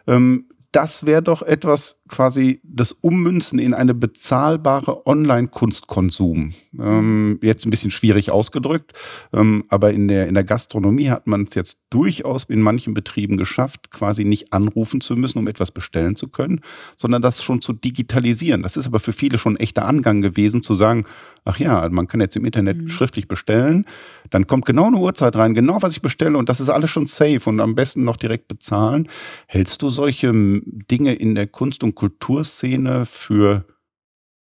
Ähm, 0.06 0.46
das 0.72 1.06
wäre 1.06 1.22
doch 1.22 1.42
etwas 1.42 2.01
quasi 2.12 2.60
das 2.64 2.92
Ummünzen 2.92 3.58
in 3.58 3.74
eine 3.74 3.96
bezahlbare 3.96 5.08
Online-Kunstkonsum. 5.08 6.54
Ähm, 6.80 7.40
jetzt 7.42 7.66
ein 7.66 7.72
bisschen 7.72 7.90
schwierig 7.90 8.32
ausgedrückt, 8.32 8.94
ähm, 9.34 9.64
aber 9.70 9.92
in 9.92 10.08
der, 10.08 10.28
in 10.28 10.36
der 10.36 10.44
Gastronomie 10.44 11.10
hat 11.10 11.26
man 11.26 11.46
es 11.46 11.56
jetzt 11.56 11.86
durchaus 11.90 12.44
in 12.44 12.62
manchen 12.62 12.94
Betrieben 12.94 13.38
geschafft, 13.38 13.92
quasi 13.92 14.26
nicht 14.26 14.54
anrufen 14.54 15.02
zu 15.02 15.16
müssen, 15.16 15.40
um 15.40 15.48
etwas 15.48 15.72
bestellen 15.72 16.16
zu 16.16 16.28
können, 16.28 16.62
sondern 16.96 17.22
das 17.22 17.44
schon 17.44 17.62
zu 17.62 17.74
digitalisieren. 17.74 18.62
Das 18.62 18.78
ist 18.78 18.88
aber 18.88 19.00
für 19.00 19.14
viele 19.14 19.38
schon 19.38 19.54
ein 19.54 19.60
echter 19.60 19.86
Angang 19.86 20.22
gewesen, 20.22 20.62
zu 20.62 20.74
sagen, 20.74 21.06
ach 21.46 21.60
ja, 21.60 21.88
man 21.90 22.08
kann 22.08 22.20
jetzt 22.22 22.36
im 22.36 22.46
Internet 22.46 22.78
mhm. 22.78 22.90
schriftlich 22.90 23.28
bestellen, 23.28 23.86
dann 24.30 24.48
kommt 24.48 24.66
genau 24.66 24.88
eine 24.88 24.98
Uhrzeit 24.98 25.36
rein, 25.36 25.54
genau 25.54 25.82
was 25.82 25.94
ich 25.94 26.02
bestelle 26.02 26.38
und 26.38 26.50
das 26.50 26.62
ist 26.62 26.70
alles 26.70 26.90
schon 26.90 27.06
safe 27.06 27.42
und 27.46 27.60
am 27.60 27.74
besten 27.74 28.04
noch 28.04 28.18
direkt 28.18 28.48
bezahlen. 28.48 29.08
Hältst 29.48 29.82
du 29.82 29.90
solche 29.90 30.32
Dinge 30.34 31.14
in 31.14 31.36
der 31.36 31.48
Kunst- 31.48 31.84
und 31.84 31.96
Kulturszene 32.02 33.06
für 33.06 33.64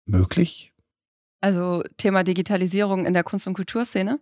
möglich? 0.07 0.73
Also 1.41 1.83
Thema 1.97 2.23
Digitalisierung 2.23 3.07
in 3.07 3.13
der 3.13 3.25
Kunst- 3.25 3.49
und 3.49 3.55
Kulturszene? 3.55 4.21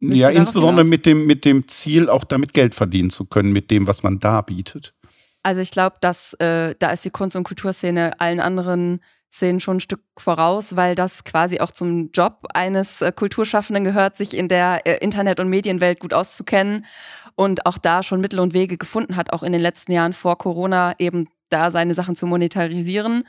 ja, 0.00 0.30
insbesondere 0.30 0.86
mit 0.86 1.04
dem, 1.04 1.26
mit 1.26 1.44
dem 1.44 1.68
Ziel, 1.68 2.08
auch 2.08 2.24
damit 2.24 2.54
Geld 2.54 2.74
verdienen 2.74 3.10
zu 3.10 3.26
können, 3.26 3.52
mit 3.52 3.70
dem, 3.70 3.86
was 3.86 4.02
man 4.02 4.18
da 4.18 4.40
bietet. 4.40 4.94
Also 5.42 5.60
ich 5.60 5.72
glaube, 5.72 5.96
dass 6.00 6.32
äh, 6.38 6.74
da 6.78 6.90
ist 6.90 7.04
die 7.04 7.10
Kunst- 7.10 7.36
und 7.36 7.44
Kulturszene 7.44 8.18
allen 8.18 8.40
anderen 8.40 9.00
Szenen 9.30 9.60
schon 9.60 9.76
ein 9.76 9.80
Stück 9.80 10.00
voraus, 10.18 10.74
weil 10.74 10.94
das 10.94 11.24
quasi 11.24 11.60
auch 11.60 11.72
zum 11.72 12.10
Job 12.12 12.46
eines 12.54 13.02
äh, 13.02 13.12
Kulturschaffenden 13.14 13.84
gehört, 13.84 14.16
sich 14.16 14.34
in 14.34 14.48
der 14.48 14.86
äh, 14.86 14.96
Internet- 15.04 15.38
und 15.38 15.50
Medienwelt 15.50 16.00
gut 16.00 16.14
auszukennen 16.14 16.86
und 17.34 17.66
auch 17.66 17.76
da 17.76 18.02
schon 18.02 18.22
Mittel 18.22 18.40
und 18.40 18.54
Wege 18.54 18.78
gefunden 18.78 19.16
hat, 19.16 19.34
auch 19.34 19.42
in 19.42 19.52
den 19.52 19.60
letzten 19.60 19.92
Jahren 19.92 20.14
vor 20.14 20.38
Corona 20.38 20.94
eben 20.98 21.28
da 21.50 21.70
seine 21.70 21.94
Sachen 21.94 22.16
zu 22.16 22.26
monetarisieren. 22.26 23.24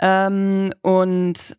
Ähm, 0.00 0.72
und 0.82 1.56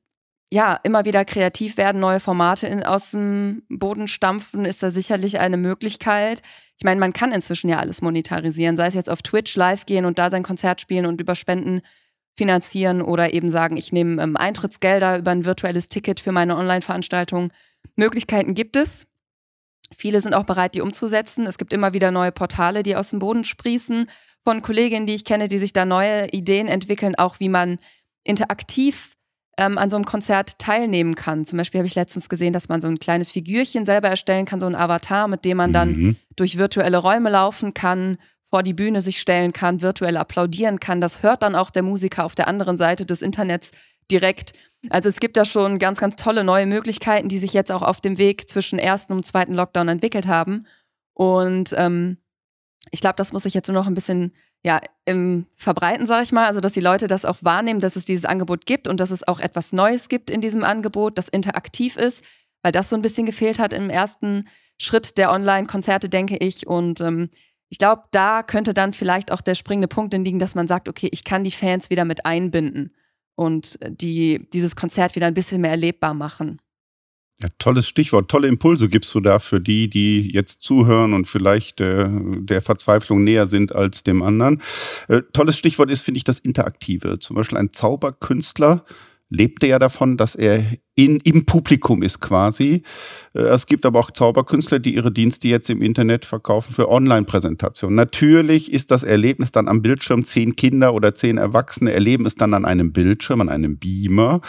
ja, 0.51 0.79
immer 0.83 1.05
wieder 1.05 1.25
kreativ 1.25 1.77
werden, 1.77 2.01
neue 2.01 2.19
Formate 2.19 2.67
in, 2.67 2.83
aus 2.83 3.11
dem 3.11 3.63
Boden 3.69 4.07
stampfen, 4.07 4.65
ist 4.65 4.81
da 4.81 4.89
sicherlich 4.89 5.39
eine 5.39 5.57
Möglichkeit. 5.57 6.41
Ich 6.77 6.83
meine, 6.83 6.99
man 6.99 7.13
kann 7.13 7.31
inzwischen 7.31 7.69
ja 7.69 7.79
alles 7.79 8.01
monetarisieren, 8.01 8.75
sei 8.75 8.87
es 8.87 8.95
jetzt 8.95 9.09
auf 9.09 9.21
Twitch 9.21 9.55
live 9.55 9.85
gehen 9.85 10.05
und 10.05 10.17
da 10.17 10.29
sein 10.29 10.43
Konzert 10.43 10.81
spielen 10.81 11.05
und 11.05 11.21
über 11.21 11.35
Spenden 11.35 11.81
finanzieren 12.35 13.01
oder 13.01 13.33
eben 13.33 13.51
sagen, 13.51 13.77
ich 13.77 13.91
nehme 13.91 14.23
ähm, 14.23 14.37
Eintrittsgelder 14.37 15.17
über 15.17 15.31
ein 15.31 15.45
virtuelles 15.45 15.89
Ticket 15.89 16.19
für 16.19 16.31
meine 16.31 16.55
Online-Veranstaltung. 16.55 17.51
Möglichkeiten 17.95 18.55
gibt 18.55 18.75
es. 18.75 19.05
Viele 19.95 20.21
sind 20.21 20.33
auch 20.33 20.45
bereit, 20.45 20.73
die 20.73 20.81
umzusetzen. 20.81 21.45
Es 21.45 21.57
gibt 21.57 21.73
immer 21.73 21.93
wieder 21.93 22.11
neue 22.11 22.31
Portale, 22.31 22.81
die 22.81 22.95
aus 22.95 23.09
dem 23.09 23.19
Boden 23.19 23.43
sprießen, 23.43 24.09
von 24.43 24.61
Kolleginnen, 24.61 25.05
die 25.05 25.15
ich 25.15 25.25
kenne, 25.25 25.47
die 25.47 25.57
sich 25.57 25.73
da 25.73 25.85
neue 25.85 26.29
Ideen 26.29 26.67
entwickeln, 26.67 27.15
auch 27.15 27.39
wie 27.39 27.49
man 27.49 27.77
interaktiv 28.23 29.15
ähm, 29.57 29.77
an 29.77 29.89
so 29.89 29.97
einem 29.97 30.05
Konzert 30.05 30.57
teilnehmen 30.57 31.15
kann. 31.15 31.45
Zum 31.45 31.57
Beispiel 31.57 31.79
habe 31.79 31.87
ich 31.87 31.95
letztens 31.95 32.29
gesehen, 32.29 32.53
dass 32.53 32.69
man 32.69 32.81
so 32.81 32.87
ein 32.87 32.99
kleines 32.99 33.29
Figürchen 33.29 33.85
selber 33.85 34.07
erstellen 34.07 34.45
kann, 34.45 34.59
so 34.59 34.65
ein 34.65 34.75
Avatar, 34.75 35.27
mit 35.27 35.45
dem 35.45 35.57
man 35.57 35.73
dann 35.73 35.91
mhm. 35.91 36.15
durch 36.35 36.57
virtuelle 36.57 36.97
Räume 36.97 37.29
laufen 37.29 37.73
kann, 37.73 38.17
vor 38.49 38.63
die 38.63 38.73
Bühne 38.73 39.01
sich 39.01 39.19
stellen 39.19 39.53
kann, 39.53 39.81
virtuell 39.81 40.17
applaudieren 40.17 40.79
kann. 40.79 41.01
Das 41.01 41.21
hört 41.21 41.43
dann 41.43 41.55
auch 41.55 41.69
der 41.69 41.83
Musiker 41.83 42.25
auf 42.25 42.35
der 42.35 42.47
anderen 42.47 42.77
Seite 42.77 43.05
des 43.05 43.21
Internets 43.21 43.71
direkt. 44.09 44.53
Also 44.89 45.09
es 45.09 45.19
gibt 45.19 45.37
da 45.37 45.45
schon 45.45 45.77
ganz, 45.77 45.99
ganz 45.99 46.15
tolle 46.15 46.43
neue 46.43 46.65
Möglichkeiten, 46.65 47.29
die 47.29 47.37
sich 47.37 47.53
jetzt 47.53 47.71
auch 47.71 47.83
auf 47.83 48.01
dem 48.01 48.17
Weg 48.17 48.49
zwischen 48.49 48.79
ersten 48.79 49.13
und 49.13 49.25
zweiten 49.25 49.53
Lockdown 49.53 49.89
entwickelt 49.89 50.27
haben. 50.27 50.65
Und 51.13 51.75
ähm, 51.77 52.17
ich 52.91 53.01
glaube, 53.01 53.15
das 53.15 53.33
muss 53.33 53.43
sich 53.43 53.53
jetzt 53.53 53.67
nur 53.67 53.77
noch 53.77 53.87
ein 53.87 53.93
bisschen 53.93 54.33
ja, 54.63 54.81
im 55.05 55.45
Verbreiten, 55.55 56.05
sage 56.05 56.23
ich 56.23 56.31
mal, 56.31 56.45
also 56.45 56.59
dass 56.59 56.73
die 56.73 56.81
Leute 56.81 57.07
das 57.07 57.25
auch 57.25 57.37
wahrnehmen, 57.41 57.79
dass 57.79 57.95
es 57.95 58.05
dieses 58.05 58.25
Angebot 58.25 58.65
gibt 58.65 58.87
und 58.87 58.99
dass 58.99 59.11
es 59.11 59.27
auch 59.27 59.39
etwas 59.39 59.71
Neues 59.71 60.09
gibt 60.09 60.29
in 60.29 60.41
diesem 60.41 60.63
Angebot, 60.63 61.17
das 61.17 61.29
interaktiv 61.29 61.95
ist, 61.95 62.23
weil 62.61 62.73
das 62.73 62.89
so 62.89 62.95
ein 62.95 63.01
bisschen 63.01 63.25
gefehlt 63.25 63.59
hat 63.59 63.71
im 63.73 63.89
ersten 63.89 64.45
Schritt 64.81 65.17
der 65.17 65.31
Online-Konzerte, 65.31 66.09
denke 66.09 66.37
ich. 66.37 66.67
Und 66.67 66.99
ähm, 66.99 67.29
ich 67.69 67.77
glaube, 67.77 68.03
da 68.11 68.43
könnte 68.43 68.73
dann 68.73 68.93
vielleicht 68.93 69.31
auch 69.31 69.41
der 69.41 69.55
springende 69.55 69.87
Punkt 69.87 70.13
liegen, 70.13 70.39
dass 70.39 70.55
man 70.55 70.67
sagt, 70.67 70.89
okay, 70.89 71.09
ich 71.11 71.23
kann 71.23 71.43
die 71.43 71.51
Fans 71.51 71.89
wieder 71.89 72.03
mit 72.03 72.25
einbinden 72.25 72.93
und 73.35 73.79
die, 73.87 74.49
dieses 74.51 74.75
Konzert 74.75 75.15
wieder 75.15 75.27
ein 75.27 75.33
bisschen 75.33 75.61
mehr 75.61 75.71
erlebbar 75.71 76.13
machen. 76.13 76.59
Ja, 77.41 77.47
tolles 77.57 77.87
Stichwort, 77.87 78.29
tolle 78.29 78.49
Impulse 78.49 78.89
gibst 78.89 79.15
du 79.15 79.21
da 79.21 79.39
für 79.39 79.61
die, 79.61 79.89
die 79.89 80.29
jetzt 80.29 80.61
zuhören 80.61 81.13
und 81.13 81.25
vielleicht 81.25 81.79
äh, 81.79 82.05
der 82.09 82.61
Verzweiflung 82.61 83.23
näher 83.23 83.47
sind 83.47 83.73
als 83.73 84.03
dem 84.03 84.21
anderen. 84.21 84.61
Äh, 85.07 85.21
tolles 85.31 85.57
Stichwort 85.57 85.89
ist, 85.89 86.01
finde 86.01 86.17
ich, 86.17 86.25
das 86.25 86.39
Interaktive. 86.39 87.19
Zum 87.19 87.37
Beispiel 87.37 87.57
ein 87.57 87.71
Zauberkünstler 87.71 88.83
lebte 89.29 89.67
ja 89.67 89.79
davon, 89.79 90.17
dass 90.17 90.35
er 90.35 90.65
in, 90.95 91.21
im 91.21 91.45
Publikum 91.45 92.03
ist 92.03 92.19
quasi. 92.19 92.83
Äh, 93.33 93.41
es 93.41 93.67
gibt 93.67 93.85
aber 93.85 93.99
auch 93.99 94.11
Zauberkünstler, 94.11 94.79
die 94.79 94.95
ihre 94.95 95.11
Dienste 95.11 95.47
jetzt 95.47 95.69
im 95.69 95.81
Internet 95.81 96.25
verkaufen 96.25 96.73
für 96.73 96.89
Online-Präsentationen. 96.89 97.95
Natürlich 97.95 98.73
ist 98.73 98.91
das 98.91 99.03
Erlebnis 99.03 99.51
dann 99.51 99.69
am 99.69 99.81
Bildschirm, 99.81 100.25
zehn 100.25 100.57
Kinder 100.57 100.93
oder 100.93 101.15
zehn 101.15 101.37
Erwachsene 101.37 101.93
erleben 101.93 102.25
es 102.25 102.35
dann 102.35 102.53
an 102.53 102.65
einem 102.65 102.91
Bildschirm, 102.91 103.39
an 103.39 103.47
einem 103.47 103.77
Beamer. 103.77 104.41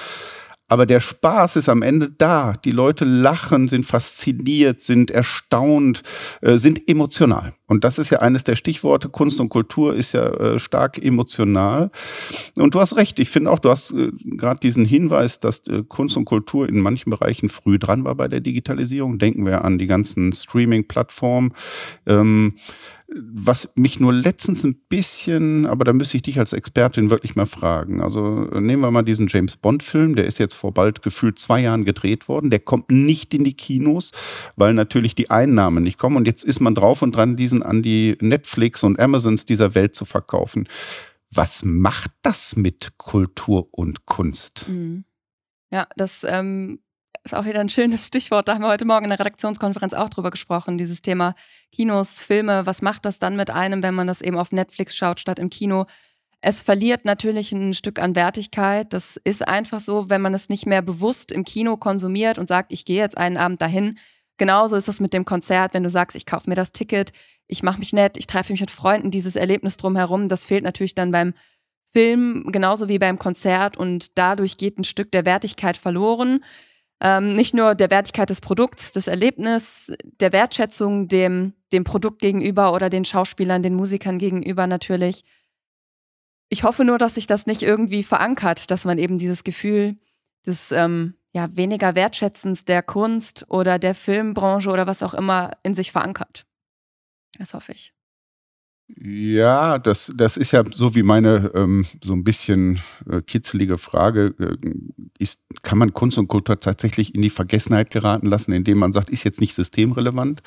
Aber 0.70 0.86
der 0.86 1.00
Spaß 1.00 1.56
ist 1.56 1.68
am 1.68 1.82
Ende 1.82 2.12
da. 2.16 2.52
Die 2.64 2.70
Leute 2.70 3.04
lachen, 3.04 3.66
sind 3.66 3.84
fasziniert, 3.84 4.80
sind 4.80 5.10
erstaunt, 5.10 6.02
äh, 6.42 6.58
sind 6.58 6.88
emotional. 6.88 7.54
Und 7.66 7.82
das 7.82 7.98
ist 7.98 8.10
ja 8.10 8.20
eines 8.20 8.44
der 8.44 8.54
Stichworte. 8.54 9.08
Kunst 9.08 9.40
und 9.40 9.48
Kultur 9.48 9.96
ist 9.96 10.12
ja 10.12 10.28
äh, 10.28 10.58
stark 10.60 10.96
emotional. 10.96 11.90
Und 12.54 12.76
du 12.76 12.80
hast 12.80 12.96
recht. 12.96 13.18
Ich 13.18 13.30
finde 13.30 13.50
auch, 13.50 13.58
du 13.58 13.68
hast 13.68 13.90
äh, 13.90 14.12
gerade 14.24 14.60
diesen 14.60 14.84
Hinweis, 14.84 15.40
dass 15.40 15.66
äh, 15.66 15.82
Kunst 15.88 16.16
und 16.16 16.24
Kultur 16.24 16.68
in 16.68 16.78
manchen 16.78 17.10
Bereichen 17.10 17.48
früh 17.48 17.80
dran 17.80 18.04
war 18.04 18.14
bei 18.14 18.28
der 18.28 18.40
Digitalisierung. 18.40 19.18
Denken 19.18 19.46
wir 19.46 19.64
an 19.64 19.76
die 19.76 19.88
ganzen 19.88 20.32
Streaming-Plattformen. 20.32 21.52
Ähm, 22.06 22.54
Was 23.12 23.72
mich 23.74 23.98
nur 23.98 24.12
letztens 24.12 24.62
ein 24.62 24.82
bisschen, 24.88 25.66
aber 25.66 25.84
da 25.84 25.92
müsste 25.92 26.16
ich 26.16 26.22
dich 26.22 26.38
als 26.38 26.52
Expertin 26.52 27.10
wirklich 27.10 27.34
mal 27.34 27.46
fragen. 27.46 28.00
Also 28.00 28.42
nehmen 28.52 28.82
wir 28.82 28.90
mal 28.92 29.02
diesen 29.02 29.26
James 29.26 29.56
Bond-Film, 29.56 30.14
der 30.14 30.26
ist 30.26 30.38
jetzt 30.38 30.54
vor 30.54 30.72
bald 30.72 31.02
gefühlt 31.02 31.38
zwei 31.38 31.60
Jahren 31.60 31.84
gedreht 31.84 32.28
worden. 32.28 32.50
Der 32.50 32.60
kommt 32.60 32.90
nicht 32.90 33.34
in 33.34 33.42
die 33.42 33.54
Kinos, 33.54 34.12
weil 34.54 34.74
natürlich 34.74 35.16
die 35.16 35.28
Einnahmen 35.28 35.82
nicht 35.82 35.98
kommen. 35.98 36.16
Und 36.16 36.28
jetzt 36.28 36.44
ist 36.44 36.60
man 36.60 36.76
drauf 36.76 37.02
und 37.02 37.16
dran, 37.16 37.34
diesen 37.34 37.64
an 37.64 37.82
die 37.82 38.16
Netflix 38.20 38.84
und 38.84 39.00
Amazons 39.00 39.44
dieser 39.44 39.74
Welt 39.74 39.96
zu 39.96 40.04
verkaufen. 40.04 40.68
Was 41.32 41.64
macht 41.64 42.12
das 42.22 42.54
mit 42.54 42.92
Kultur 42.96 43.68
und 43.72 44.06
Kunst? 44.06 44.68
Mhm. 44.68 45.04
Ja, 45.72 45.86
das 45.96 46.24
ähm, 46.28 46.80
ist 47.24 47.34
auch 47.34 47.44
wieder 47.44 47.60
ein 47.60 47.68
schönes 47.68 48.06
Stichwort. 48.06 48.48
Da 48.48 48.54
haben 48.54 48.62
wir 48.62 48.68
heute 48.68 48.84
Morgen 48.84 49.04
in 49.04 49.10
der 49.10 49.18
Redaktionskonferenz 49.18 49.92
auch 49.92 50.08
drüber 50.08 50.30
gesprochen. 50.30 50.78
Dieses 50.78 51.02
Thema 51.02 51.34
Kinos, 51.72 52.20
Filme. 52.22 52.66
Was 52.66 52.82
macht 52.82 53.04
das 53.04 53.18
dann 53.18 53.36
mit 53.36 53.50
einem, 53.50 53.82
wenn 53.82 53.94
man 53.94 54.06
das 54.06 54.22
eben 54.22 54.38
auf 54.38 54.52
Netflix 54.52 54.96
schaut 54.96 55.20
statt 55.20 55.38
im 55.38 55.50
Kino? 55.50 55.84
Es 56.40 56.62
verliert 56.62 57.04
natürlich 57.04 57.52
ein 57.52 57.74
Stück 57.74 57.98
an 57.98 58.16
Wertigkeit. 58.16 58.92
Das 58.92 59.20
ist 59.24 59.46
einfach 59.46 59.80
so, 59.80 60.08
wenn 60.08 60.22
man 60.22 60.32
es 60.32 60.48
nicht 60.48 60.64
mehr 60.64 60.80
bewusst 60.80 61.32
im 61.32 61.44
Kino 61.44 61.76
konsumiert 61.76 62.38
und 62.38 62.48
sagt, 62.48 62.72
ich 62.72 62.86
gehe 62.86 63.02
jetzt 63.02 63.18
einen 63.18 63.36
Abend 63.36 63.60
dahin. 63.60 63.98
Genauso 64.38 64.76
ist 64.76 64.88
es 64.88 65.00
mit 65.00 65.12
dem 65.12 65.26
Konzert, 65.26 65.74
wenn 65.74 65.82
du 65.82 65.90
sagst, 65.90 66.16
ich 66.16 66.24
kaufe 66.24 66.48
mir 66.48 66.56
das 66.56 66.72
Ticket, 66.72 67.12
ich 67.46 67.62
mache 67.62 67.78
mich 67.78 67.92
nett, 67.92 68.16
ich 68.16 68.26
treffe 68.26 68.54
mich 68.54 68.62
mit 68.62 68.70
Freunden, 68.70 69.10
dieses 69.10 69.36
Erlebnis 69.36 69.76
drumherum, 69.76 70.28
das 70.28 70.46
fehlt 70.46 70.64
natürlich 70.64 70.94
dann 70.94 71.12
beim 71.12 71.34
Film 71.92 72.46
genauso 72.50 72.88
wie 72.88 72.98
beim 72.98 73.18
Konzert 73.18 73.76
und 73.76 74.16
dadurch 74.16 74.56
geht 74.56 74.78
ein 74.78 74.84
Stück 74.84 75.12
der 75.12 75.26
Wertigkeit 75.26 75.76
verloren. 75.76 76.40
Ähm, 77.02 77.34
nicht 77.34 77.54
nur 77.54 77.74
der 77.74 77.90
Wertigkeit 77.90 78.28
des 78.28 78.40
Produkts, 78.40 78.92
des 78.92 79.06
Erlebnisses, 79.06 79.94
der 80.20 80.32
Wertschätzung 80.32 81.08
dem, 81.08 81.54
dem 81.72 81.84
Produkt 81.84 82.20
gegenüber 82.20 82.74
oder 82.74 82.90
den 82.90 83.04
Schauspielern, 83.06 83.62
den 83.62 83.74
Musikern 83.74 84.18
gegenüber 84.18 84.66
natürlich. 84.66 85.24
Ich 86.50 86.62
hoffe 86.62 86.84
nur, 86.84 86.98
dass 86.98 87.14
sich 87.14 87.26
das 87.26 87.46
nicht 87.46 87.62
irgendwie 87.62 88.02
verankert, 88.02 88.70
dass 88.70 88.84
man 88.84 88.98
eben 88.98 89.18
dieses 89.18 89.44
Gefühl 89.44 89.96
des 90.46 90.72
ähm, 90.72 91.14
ja, 91.32 91.48
weniger 91.56 91.94
Wertschätzens 91.94 92.64
der 92.64 92.82
Kunst 92.82 93.46
oder 93.48 93.78
der 93.78 93.94
Filmbranche 93.94 94.68
oder 94.68 94.86
was 94.86 95.02
auch 95.02 95.14
immer 95.14 95.52
in 95.62 95.74
sich 95.74 95.92
verankert. 95.92 96.44
Das 97.38 97.54
hoffe 97.54 97.72
ich. 97.72 97.94
Ja, 98.98 99.78
das, 99.78 100.12
das 100.16 100.36
ist 100.36 100.52
ja 100.52 100.64
so 100.70 100.94
wie 100.94 101.02
meine 101.02 101.50
ähm, 101.54 101.86
so 102.02 102.12
ein 102.12 102.24
bisschen 102.24 102.80
äh, 103.10 103.22
kitzelige 103.22 103.78
Frage. 103.78 104.34
Äh, 104.38 104.56
ist, 105.18 105.44
kann 105.62 105.78
man 105.78 105.92
Kunst 105.92 106.18
und 106.18 106.28
Kultur 106.28 106.58
tatsächlich 106.58 107.14
in 107.14 107.22
die 107.22 107.30
Vergessenheit 107.30 107.90
geraten 107.90 108.26
lassen, 108.26 108.52
indem 108.52 108.78
man 108.78 108.92
sagt, 108.92 109.10
ist 109.10 109.24
jetzt 109.24 109.40
nicht 109.40 109.54
systemrelevant? 109.54 110.42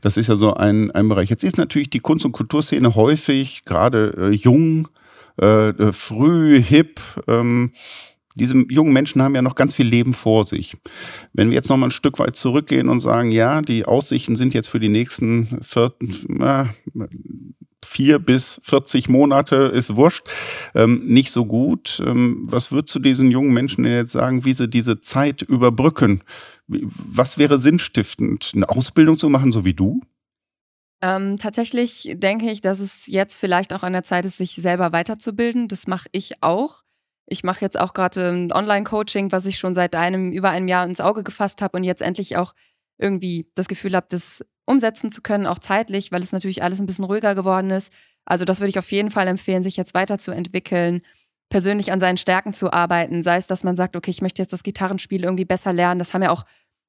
Das 0.00 0.16
ist 0.16 0.28
ja 0.28 0.36
so 0.36 0.54
ein, 0.54 0.90
ein 0.92 1.08
Bereich. 1.08 1.30
Jetzt 1.30 1.44
ist 1.44 1.58
natürlich 1.58 1.90
die 1.90 2.00
Kunst- 2.00 2.24
und 2.24 2.32
Kulturszene 2.32 2.94
häufig, 2.94 3.64
gerade 3.64 4.14
äh, 4.16 4.30
jung, 4.30 4.88
äh, 5.40 5.70
äh 5.70 5.92
früh, 5.92 6.60
hip, 6.60 7.00
ähm, 7.26 7.72
diese 8.34 8.56
jungen 8.68 8.92
Menschen 8.92 9.22
haben 9.22 9.34
ja 9.34 9.42
noch 9.42 9.54
ganz 9.54 9.74
viel 9.74 9.86
Leben 9.86 10.12
vor 10.12 10.44
sich. 10.44 10.76
Wenn 11.32 11.50
wir 11.50 11.54
jetzt 11.54 11.68
noch 11.70 11.76
mal 11.76 11.86
ein 11.86 11.92
Stück 11.92 12.18
weit 12.18 12.34
zurückgehen 12.34 12.88
und 12.88 13.00
sagen, 13.00 13.30
ja, 13.30 13.62
die 13.62 13.84
Aussichten 13.84 14.34
sind 14.34 14.54
jetzt 14.54 14.68
für 14.68 14.80
die 14.80 14.88
nächsten 14.88 15.60
vierten, 15.62 16.42
äh, 16.42 16.64
vier 17.84 18.18
bis 18.18 18.60
40 18.64 19.08
Monate, 19.08 19.56
ist 19.56 19.96
wurscht, 19.96 20.26
ähm, 20.74 21.02
nicht 21.04 21.30
so 21.30 21.46
gut. 21.46 22.02
Ähm, 22.04 22.42
was 22.44 22.72
würdest 22.72 22.94
du 22.94 22.98
diesen 22.98 23.30
jungen 23.30 23.52
Menschen 23.52 23.84
jetzt 23.84 24.12
sagen, 24.12 24.44
wie 24.44 24.52
sie 24.52 24.68
diese 24.68 25.00
Zeit 25.00 25.42
überbrücken? 25.42 26.22
Was 26.66 27.38
wäre 27.38 27.58
sinnstiftend? 27.58 28.52
Eine 28.54 28.68
Ausbildung 28.68 29.18
zu 29.18 29.28
machen, 29.28 29.52
so 29.52 29.64
wie 29.64 29.74
du? 29.74 30.00
Ähm, 31.02 31.36
tatsächlich 31.36 32.14
denke 32.16 32.50
ich, 32.50 32.62
dass 32.62 32.80
es 32.80 33.06
jetzt 33.06 33.38
vielleicht 33.38 33.74
auch 33.74 33.82
an 33.82 33.92
der 33.92 34.04
Zeit 34.04 34.24
ist, 34.24 34.38
sich 34.38 34.54
selber 34.54 34.92
weiterzubilden. 34.92 35.68
Das 35.68 35.86
mache 35.86 36.08
ich 36.12 36.42
auch. 36.42 36.82
Ich 37.26 37.44
mache 37.44 37.60
jetzt 37.60 37.78
auch 37.78 37.92
gerade 37.94 38.28
ein 38.30 38.52
Online-Coaching, 38.52 39.32
was 39.32 39.46
ich 39.46 39.58
schon 39.58 39.74
seit 39.74 39.94
einem 39.94 40.32
über 40.32 40.50
einem 40.50 40.68
Jahr 40.68 40.86
ins 40.86 41.00
Auge 41.00 41.22
gefasst 41.22 41.62
habe 41.62 41.76
und 41.76 41.84
jetzt 41.84 42.02
endlich 42.02 42.36
auch 42.36 42.54
irgendwie 42.98 43.50
das 43.54 43.68
Gefühl 43.68 43.96
habe, 43.96 44.06
das 44.08 44.44
umsetzen 44.66 45.10
zu 45.10 45.22
können, 45.22 45.46
auch 45.46 45.58
zeitlich, 45.58 46.12
weil 46.12 46.22
es 46.22 46.32
natürlich 46.32 46.62
alles 46.62 46.80
ein 46.80 46.86
bisschen 46.86 47.04
ruhiger 47.04 47.34
geworden 47.34 47.70
ist. 47.70 47.92
Also 48.24 48.44
das 48.44 48.60
würde 48.60 48.70
ich 48.70 48.78
auf 48.78 48.90
jeden 48.90 49.10
Fall 49.10 49.28
empfehlen, 49.28 49.62
sich 49.62 49.76
jetzt 49.76 49.94
weiterzuentwickeln, 49.94 51.02
persönlich 51.50 51.92
an 51.92 52.00
seinen 52.00 52.16
Stärken 52.16 52.52
zu 52.52 52.72
arbeiten, 52.72 53.22
sei 53.22 53.36
es, 53.36 53.46
dass 53.46 53.64
man 53.64 53.76
sagt, 53.76 53.96
okay, 53.96 54.10
ich 54.10 54.22
möchte 54.22 54.42
jetzt 54.42 54.52
das 54.52 54.62
Gitarrenspiel 54.62 55.24
irgendwie 55.24 55.44
besser 55.44 55.72
lernen. 55.72 55.98
Das 55.98 56.14
haben 56.14 56.22
ja 56.22 56.30
auch, 56.30 56.44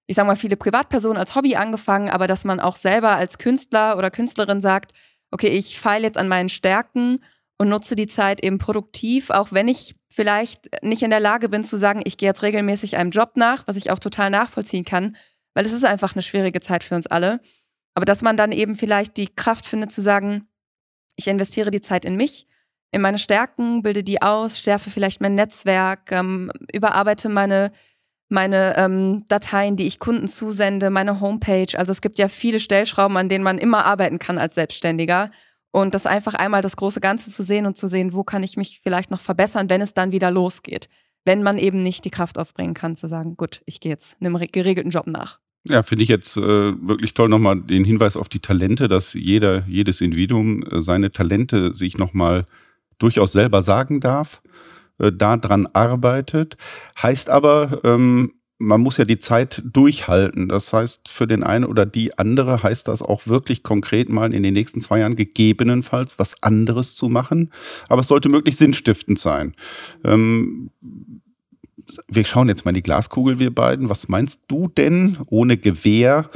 ich 0.08 0.16
sage 0.16 0.28
mal, 0.28 0.38
viele 0.38 0.56
Privatpersonen 0.56 1.18
als 1.18 1.36
Hobby 1.36 1.56
angefangen, 1.56 2.10
aber 2.10 2.28
dass 2.28 2.46
man 2.46 2.60
auch 2.60 2.76
selber 2.76 3.12
als 3.12 3.38
Künstler 3.38 3.98
oder 3.98 4.10
Künstlerin 4.12 4.62
sagt, 4.62 4.94
okay, 5.32 5.50
ich 5.50 5.80
feile 5.80 6.06
jetzt 6.06 6.18
an 6.18 6.28
meinen 6.28 6.50
Stärken 6.50 7.20
und 7.58 7.70
nutze 7.70 7.96
die 7.96 8.08
Zeit 8.08 8.44
eben 8.44 8.58
produktiv, 8.58 9.30
auch 9.30 9.52
wenn 9.52 9.68
ich 9.68 9.96
vielleicht 10.10 10.70
nicht 10.82 11.04
in 11.04 11.10
der 11.10 11.20
Lage 11.20 11.50
bin 11.50 11.64
zu 11.64 11.78
sagen, 11.78 12.02
ich 12.06 12.18
gehe 12.18 12.30
jetzt 12.30 12.44
regelmäßig 12.44 12.96
einem 12.96 13.12
Job 13.12 13.34
nach, 13.36 13.68
was 13.68 13.76
ich 13.76 13.92
auch 13.92 14.00
total 14.00 14.30
nachvollziehen 14.30 14.86
kann, 14.86 15.16
weil 15.54 15.66
es 15.66 15.74
ist 15.74 15.86
einfach 15.86 16.16
eine 16.16 16.22
schwierige 16.22 16.62
Zeit 16.62 16.84
für 16.84 16.96
uns 16.96 17.08
alle. 17.08 17.42
Aber 17.96 18.06
dass 18.06 18.22
man 18.22 18.38
dann 18.38 18.52
eben 18.52 18.76
vielleicht 18.76 19.18
die 19.18 19.28
Kraft 19.28 19.66
findet 19.66 19.92
zu 19.92 20.02
sagen, 20.02 20.48
ich 21.16 21.28
investiere 21.28 21.72
die 21.72 21.82
Zeit 21.82 22.06
in 22.06 22.16
mich, 22.16 22.46
in 22.92 23.02
meine 23.02 23.20
Stärken, 23.20 23.82
bilde 23.82 24.04
die 24.04 24.22
aus, 24.22 24.60
schärfe 24.60 24.90
vielleicht 24.90 25.22
mein 25.22 25.36
Netzwerk, 25.36 26.12
ähm, 26.12 26.52
überarbeite 26.72 27.30
meine 27.30 27.72
meine 28.30 28.76
ähm, 28.78 29.26
Dateien, 29.28 29.76
die 29.76 29.88
ich 29.88 30.00
Kunden 30.00 30.28
zusende, 30.28 30.90
meine 30.90 31.20
Homepage. 31.22 31.78
Also 31.78 31.92
es 31.92 32.02
gibt 32.02 32.18
ja 32.18 32.28
viele 32.28 32.60
Stellschrauben, 32.60 33.18
an 33.18 33.30
denen 33.30 33.44
man 33.44 33.58
immer 33.58 33.86
arbeiten 33.86 34.20
kann 34.20 34.38
als 34.38 34.56
Selbstständiger. 34.56 35.32
Und 35.72 35.94
das 35.94 36.06
einfach 36.06 36.34
einmal 36.34 36.62
das 36.62 36.78
große 36.78 37.02
Ganze 37.02 37.30
zu 37.30 37.44
sehen 37.44 37.66
und 37.66 37.78
zu 37.78 37.88
sehen, 37.88 38.14
wo 38.14 38.24
kann 38.24 38.44
ich 38.44 38.56
mich 38.58 38.80
vielleicht 38.82 39.12
noch 39.12 39.20
verbessern, 39.20 39.70
wenn 39.70 39.82
es 39.82 39.94
dann 39.94 40.12
wieder 40.12 40.32
losgeht. 40.32 40.90
Wenn 41.26 41.44
man 41.44 41.58
eben 41.58 41.84
nicht 41.84 42.06
die 42.06 42.12
Kraft 42.12 42.38
aufbringen 42.38 42.74
kann, 42.74 42.96
zu 42.96 43.08
sagen, 43.08 43.36
gut, 43.36 43.62
ich 43.66 43.80
gehe 43.80 43.92
jetzt 43.92 44.18
einem 44.22 44.38
geregelten 44.38 44.92
Job 44.92 45.08
nach. 45.08 45.40
Ja, 45.68 45.82
finde 45.82 46.04
ich 46.04 46.10
jetzt 46.10 46.38
äh, 46.38 46.42
wirklich 46.42 47.16
toll 47.16 47.28
nochmal 47.28 47.60
den 47.60 47.84
Hinweis 47.84 48.18
auf 48.18 48.30
die 48.30 48.40
Talente, 48.40 48.88
dass 48.88 49.14
jeder, 49.16 49.66
jedes 49.68 50.00
Individuum 50.00 50.64
äh, 50.64 50.82
seine 50.84 51.12
Talente 51.12 51.74
sich 51.74 51.98
nochmal 51.98 52.46
durchaus 53.00 53.32
selber 53.32 53.64
sagen 53.64 54.00
darf, 54.00 54.44
äh, 55.00 55.12
daran 55.12 55.68
arbeitet. 55.74 56.58
Heißt 57.02 57.32
aber, 57.32 57.82
ähm, 57.84 58.34
man 58.60 58.80
muss 58.80 58.98
ja 58.98 59.06
die 59.06 59.18
Zeit 59.18 59.64
durchhalten. 59.66 60.50
Das 60.50 60.72
heißt, 60.72 61.10
für 61.10 61.28
den 61.28 61.44
einen 61.44 61.66
oder 61.66 61.88
die 61.88 62.18
andere 62.18 62.62
heißt 62.62 62.88
das 62.88 63.02
auch 63.02 63.26
wirklich 63.26 63.64
konkret 63.64 64.08
mal 64.10 64.34
in 64.34 64.44
den 64.44 64.54
nächsten 64.54 64.82
zwei 64.82 65.00
Jahren 65.00 65.16
gegebenenfalls 65.16 66.20
was 66.20 66.42
anderes 66.44 66.96
zu 66.96 67.10
machen. 67.10 67.52
Aber 67.90 68.02
es 68.02 68.08
sollte 68.08 68.30
möglichst 68.30 68.60
sinnstiftend 68.60 69.20
sein. 69.20 69.56
Ähm, 70.04 70.70
wir 72.08 72.26
schauen 72.26 72.50
jetzt 72.50 72.66
mal 72.66 72.72
in 72.72 72.76
die 72.76 72.84
Glaskugel, 72.84 73.40
wir 73.40 73.54
beiden. 73.54 73.90
Was 73.90 74.08
meinst 74.08 74.44
du 74.48 74.68
denn 74.68 75.18
ohne 75.28 75.58
Gewehr, 75.58 76.30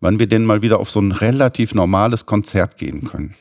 wann 0.00 0.18
wir 0.18 0.26
denn 0.26 0.44
mal 0.44 0.62
wieder 0.62 0.78
auf 0.80 0.90
so 0.90 1.00
ein 1.00 1.12
relativ 1.12 1.74
normales 1.74 2.26
Konzert 2.26 2.76
gehen 2.76 3.04
können? 3.04 3.34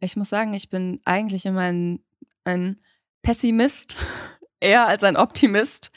Ich 0.00 0.16
muss 0.16 0.28
sagen, 0.28 0.54
ich 0.54 0.70
bin 0.70 1.00
eigentlich 1.04 1.46
immer 1.46 1.62
ein, 1.62 2.00
ein 2.44 2.78
Pessimist, 3.22 3.96
eher 4.60 4.86
als 4.86 5.02
ein 5.04 5.16
Optimist. 5.16 5.90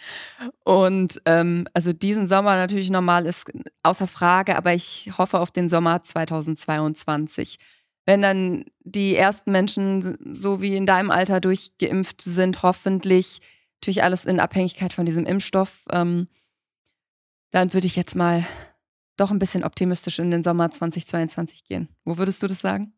Und 0.63 1.21
ähm, 1.25 1.67
also 1.73 1.93
diesen 1.93 2.27
Sommer 2.27 2.55
natürlich 2.57 2.89
normal 2.89 3.25
ist 3.25 3.51
außer 3.83 4.07
Frage, 4.07 4.57
aber 4.57 4.73
ich 4.73 5.11
hoffe 5.17 5.39
auf 5.39 5.51
den 5.51 5.69
Sommer 5.69 6.01
2022. 6.03 7.57
Wenn 8.05 8.21
dann 8.21 8.65
die 8.83 9.15
ersten 9.15 9.51
Menschen 9.51 10.17
so 10.33 10.61
wie 10.61 10.77
in 10.77 10.85
deinem 10.85 11.11
Alter 11.11 11.41
durchgeimpft 11.41 12.21
sind, 12.21 12.63
hoffentlich 12.63 13.39
natürlich 13.77 14.03
alles 14.03 14.25
in 14.25 14.39
Abhängigkeit 14.39 14.93
von 14.93 15.05
diesem 15.05 15.25
Impfstoff. 15.25 15.85
Ähm, 15.91 16.27
dann 17.51 17.73
würde 17.73 17.87
ich 17.87 17.95
jetzt 17.95 18.15
mal 18.15 18.45
doch 19.15 19.31
ein 19.31 19.39
bisschen 19.39 19.63
optimistisch 19.63 20.19
in 20.19 20.31
den 20.31 20.43
Sommer 20.43 20.69
2022 20.69 21.65
gehen. 21.65 21.89
Wo 22.03 22.17
würdest 22.17 22.43
du 22.43 22.47
das 22.47 22.59
sagen? 22.59 22.93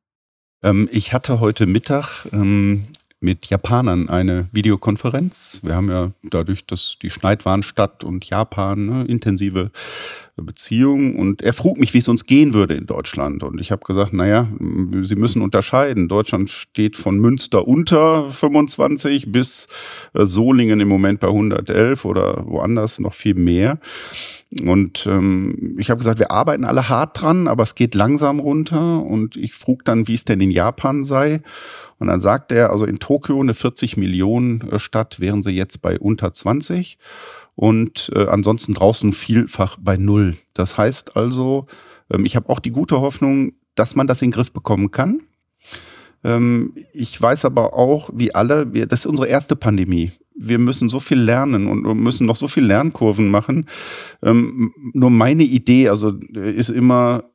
Ähm, 0.64 0.90
ich 0.92 1.14
hatte 1.14 1.40
heute 1.40 1.66
Mittag 1.66 2.28
ähm, 2.34 2.88
mit 3.22 3.48
Japanern 3.48 4.10
eine 4.10 4.48
Videokonferenz. 4.52 5.60
Wir 5.64 5.76
haben 5.76 5.90
ja 5.90 6.12
dadurch, 6.24 6.66
dass 6.66 6.98
die 7.02 7.10
Schneidwarenstadt 7.10 8.04
und 8.04 8.26
Japan 8.26 8.86
ne, 8.86 9.06
intensive 9.06 9.72
Beziehungen 10.42 11.16
und 11.16 11.42
er 11.42 11.54
frug 11.54 11.78
mich, 11.78 11.94
wie 11.94 12.00
es 12.00 12.08
uns 12.08 12.26
gehen 12.26 12.54
würde 12.54 12.76
in 12.76 12.86
Deutschland 12.86 13.44
und 13.44 13.60
ich 13.60 13.72
habe 13.72 13.84
gesagt, 13.86 14.14
naja, 14.14 14.48
Sie 15.02 15.16
müssen 15.16 15.42
unterscheiden. 15.42 16.08
Deutschland 16.08 16.50
steht 16.50 16.98
von 16.98 17.18
Münster 17.18 17.68
unter 17.68 18.30
25 18.30 19.32
bis 19.32 19.68
äh, 20.14 20.26
Solingen 20.26 20.80
im 20.80 20.88
Moment 20.88 21.20
bei 21.20 21.28
111 21.28 22.06
oder 22.06 22.44
woanders 22.46 23.00
noch 23.00 23.14
viel 23.14 23.36
mehr. 23.36 23.80
Und 24.66 25.06
ähm, 25.06 25.76
ich 25.78 25.92
habe 25.92 26.00
gesagt, 26.00 26.20
wir 26.20 26.32
arbeiten 26.32 26.66
alle 26.66 26.90
hart 26.90 27.22
dran, 27.22 27.48
aber 27.48 27.64
es 27.64 27.76
geht 27.76 27.94
langsam 27.94 28.40
runter. 28.40 29.04
Und 29.04 29.36
ich 29.36 29.54
frug 29.54 29.86
dann, 29.86 30.08
wie 30.08 30.16
es 30.16 30.26
denn 30.26 30.42
in 30.42 30.50
Japan 30.50 31.04
sei. 31.04 31.42
Und 32.00 32.08
dann 32.08 32.20
sagt 32.20 32.52
er, 32.52 32.72
also 32.72 32.86
in 32.86 32.98
Tokio 32.98 33.40
eine 33.40 33.54
40 33.54 33.98
Millionen 33.98 34.62
äh, 34.72 34.80
Stadt 34.80 35.20
wären 35.20 35.44
sie 35.44 35.52
jetzt 35.52 35.82
bei 35.82 36.00
unter 36.00 36.34
20 36.34 36.98
und 37.60 38.10
äh, 38.16 38.26
ansonsten 38.28 38.74
draußen 38.74 39.12
vielfach 39.12 39.78
bei 39.82 39.98
null. 39.98 40.38
Das 40.54 40.78
heißt 40.78 41.18
also, 41.18 41.68
ähm, 42.10 42.24
ich 42.24 42.38
habe 42.38 42.48
auch 42.48 42.62
die 42.62 42.72
gute 42.72 43.02
Hoffnung, 43.02 43.52
dass 43.76 43.98
man 43.98 44.08
das 44.08 44.22
in 44.22 44.30
den 44.30 44.36
Griff 44.36 44.54
bekommen 44.54 44.92
kann. 44.92 45.24
Ähm, 46.24 46.74
ich 46.94 47.22
weiß 47.22 47.44
aber 47.44 47.74
auch, 47.74 48.12
wie 48.14 48.34
alle, 48.34 48.74
wir, 48.74 48.86
das 48.86 49.02
ist 49.02 49.08
unsere 49.08 49.28
erste 49.28 49.58
Pandemie. 49.58 50.14
Wir 50.36 50.58
müssen 50.58 50.88
so 50.88 51.02
viel 51.02 51.20
lernen 51.20 51.68
und 51.68 51.84
müssen 52.02 52.26
noch 52.26 52.38
so 52.38 52.48
viel 52.48 52.64
Lernkurven 52.64 53.30
machen. 53.30 53.66
Ähm, 54.24 54.74
nur 54.94 55.10
meine 55.10 55.44
Idee, 55.44 55.90
also 55.90 56.14
ist 56.32 56.70
immer, 56.70 57.26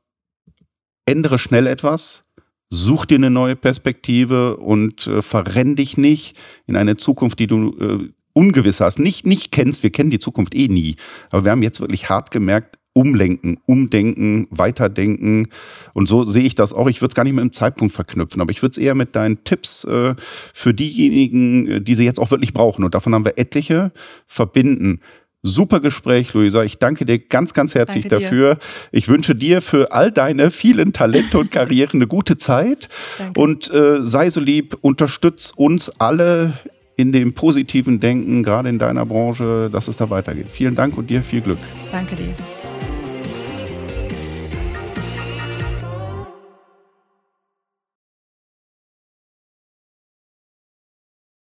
ändere 1.05 1.37
schnell 1.37 1.67
etwas, 1.67 2.23
such 2.71 3.05
dir 3.05 3.17
eine 3.17 3.29
neue 3.29 3.57
Perspektive 3.57 4.57
und 4.57 5.07
äh, 5.07 5.21
verrenn 5.21 5.77
dich 5.77 5.99
nicht 5.99 6.35
in 6.67 6.77
eine 6.77 6.97
Zukunft, 6.97 7.41
die 7.41 7.47
du 7.47 7.77
äh, 7.79 8.09
ungewiss 8.35 8.81
hast, 8.81 8.99
nicht, 8.99 9.27
nicht 9.27 9.53
kennst. 9.53 9.83
Wir 9.83 9.91
kennen 9.91 10.11
die 10.11 10.19
Zukunft 10.19 10.55
eh 10.55 10.69
nie. 10.69 10.97
Aber 11.31 11.45
wir 11.45 11.53
haben 11.53 11.63
jetzt 11.63 11.81
wirklich 11.81 12.11
hart 12.11 12.31
gemerkt, 12.31 12.79
umlenken, 12.93 13.59
umdenken, 13.67 14.47
weiterdenken. 14.51 15.49
Und 15.93 16.09
so 16.09 16.25
sehe 16.25 16.45
ich 16.45 16.55
das 16.55 16.73
auch. 16.73 16.89
Ich 16.89 17.01
würde 17.01 17.13
es 17.13 17.15
gar 17.15 17.25
nicht 17.25 17.33
mit 17.33 17.43
einem 17.43 17.53
Zeitpunkt 17.53 17.95
verknüpfen, 17.95 18.41
aber 18.41 18.51
ich 18.51 18.63
würde 18.63 18.73
es 18.73 18.79
eher 18.79 18.95
mit 18.95 19.17
deinen 19.17 19.43
Tipps 19.45 19.85
äh, 19.85 20.15
für 20.53 20.75
diejenigen, 20.75 21.69
äh, 21.69 21.81
die 21.81 21.95
sie 21.95 22.05
jetzt 22.05 22.21
auch 22.21 22.31
wirklich 22.31 22.53
brauchen. 22.53 22.85
Und 22.85 22.95
davon 22.95 23.15
haben 23.15 23.25
wir 23.25 23.39
etliche 23.39 23.93
verbinden. 24.27 25.01
Super 25.47 25.81
Gespräch, 25.81 26.33
Luisa. 26.33 26.65
Ich 26.65 26.79
danke 26.79 27.05
dir 27.05 27.19
ganz, 27.19 27.53
ganz 27.53 27.75
herzlich 27.75 28.09
dafür. 28.09 28.59
Ich 28.93 29.09
wünsche 29.09 29.35
dir 29.35 29.61
für 29.61 29.93
all 29.93 30.11
deine 30.11 30.51
vielen 30.51 30.95
Talente 30.95 31.37
und 31.39 31.51
Karrieren 31.51 32.01
eine 32.01 32.07
gute 32.07 32.39
Zeit. 32.39 32.89
Danke. 33.19 33.41
Und 33.41 33.71
äh, 33.71 34.07
sei 34.07 34.31
so 34.31 34.41
lieb, 34.41 34.79
unterstütz 34.81 35.53
uns 35.55 35.91
alle 36.01 36.55
in 36.97 37.13
dem 37.13 37.33
positiven 37.35 37.99
Denken, 37.99 38.43
gerade 38.43 38.69
in 38.69 38.79
deiner 38.79 39.05
Branche, 39.07 39.69
dass 39.71 39.89
es 39.89 39.97
da 39.97 40.11
weitergeht. 40.11 40.47
Vielen 40.49 40.75
Dank 40.75 40.97
und 40.97 41.11
dir 41.11 41.23
viel 41.23 41.41
Glück. 41.41 41.59
Danke 41.91 42.15
dir. 42.15 42.35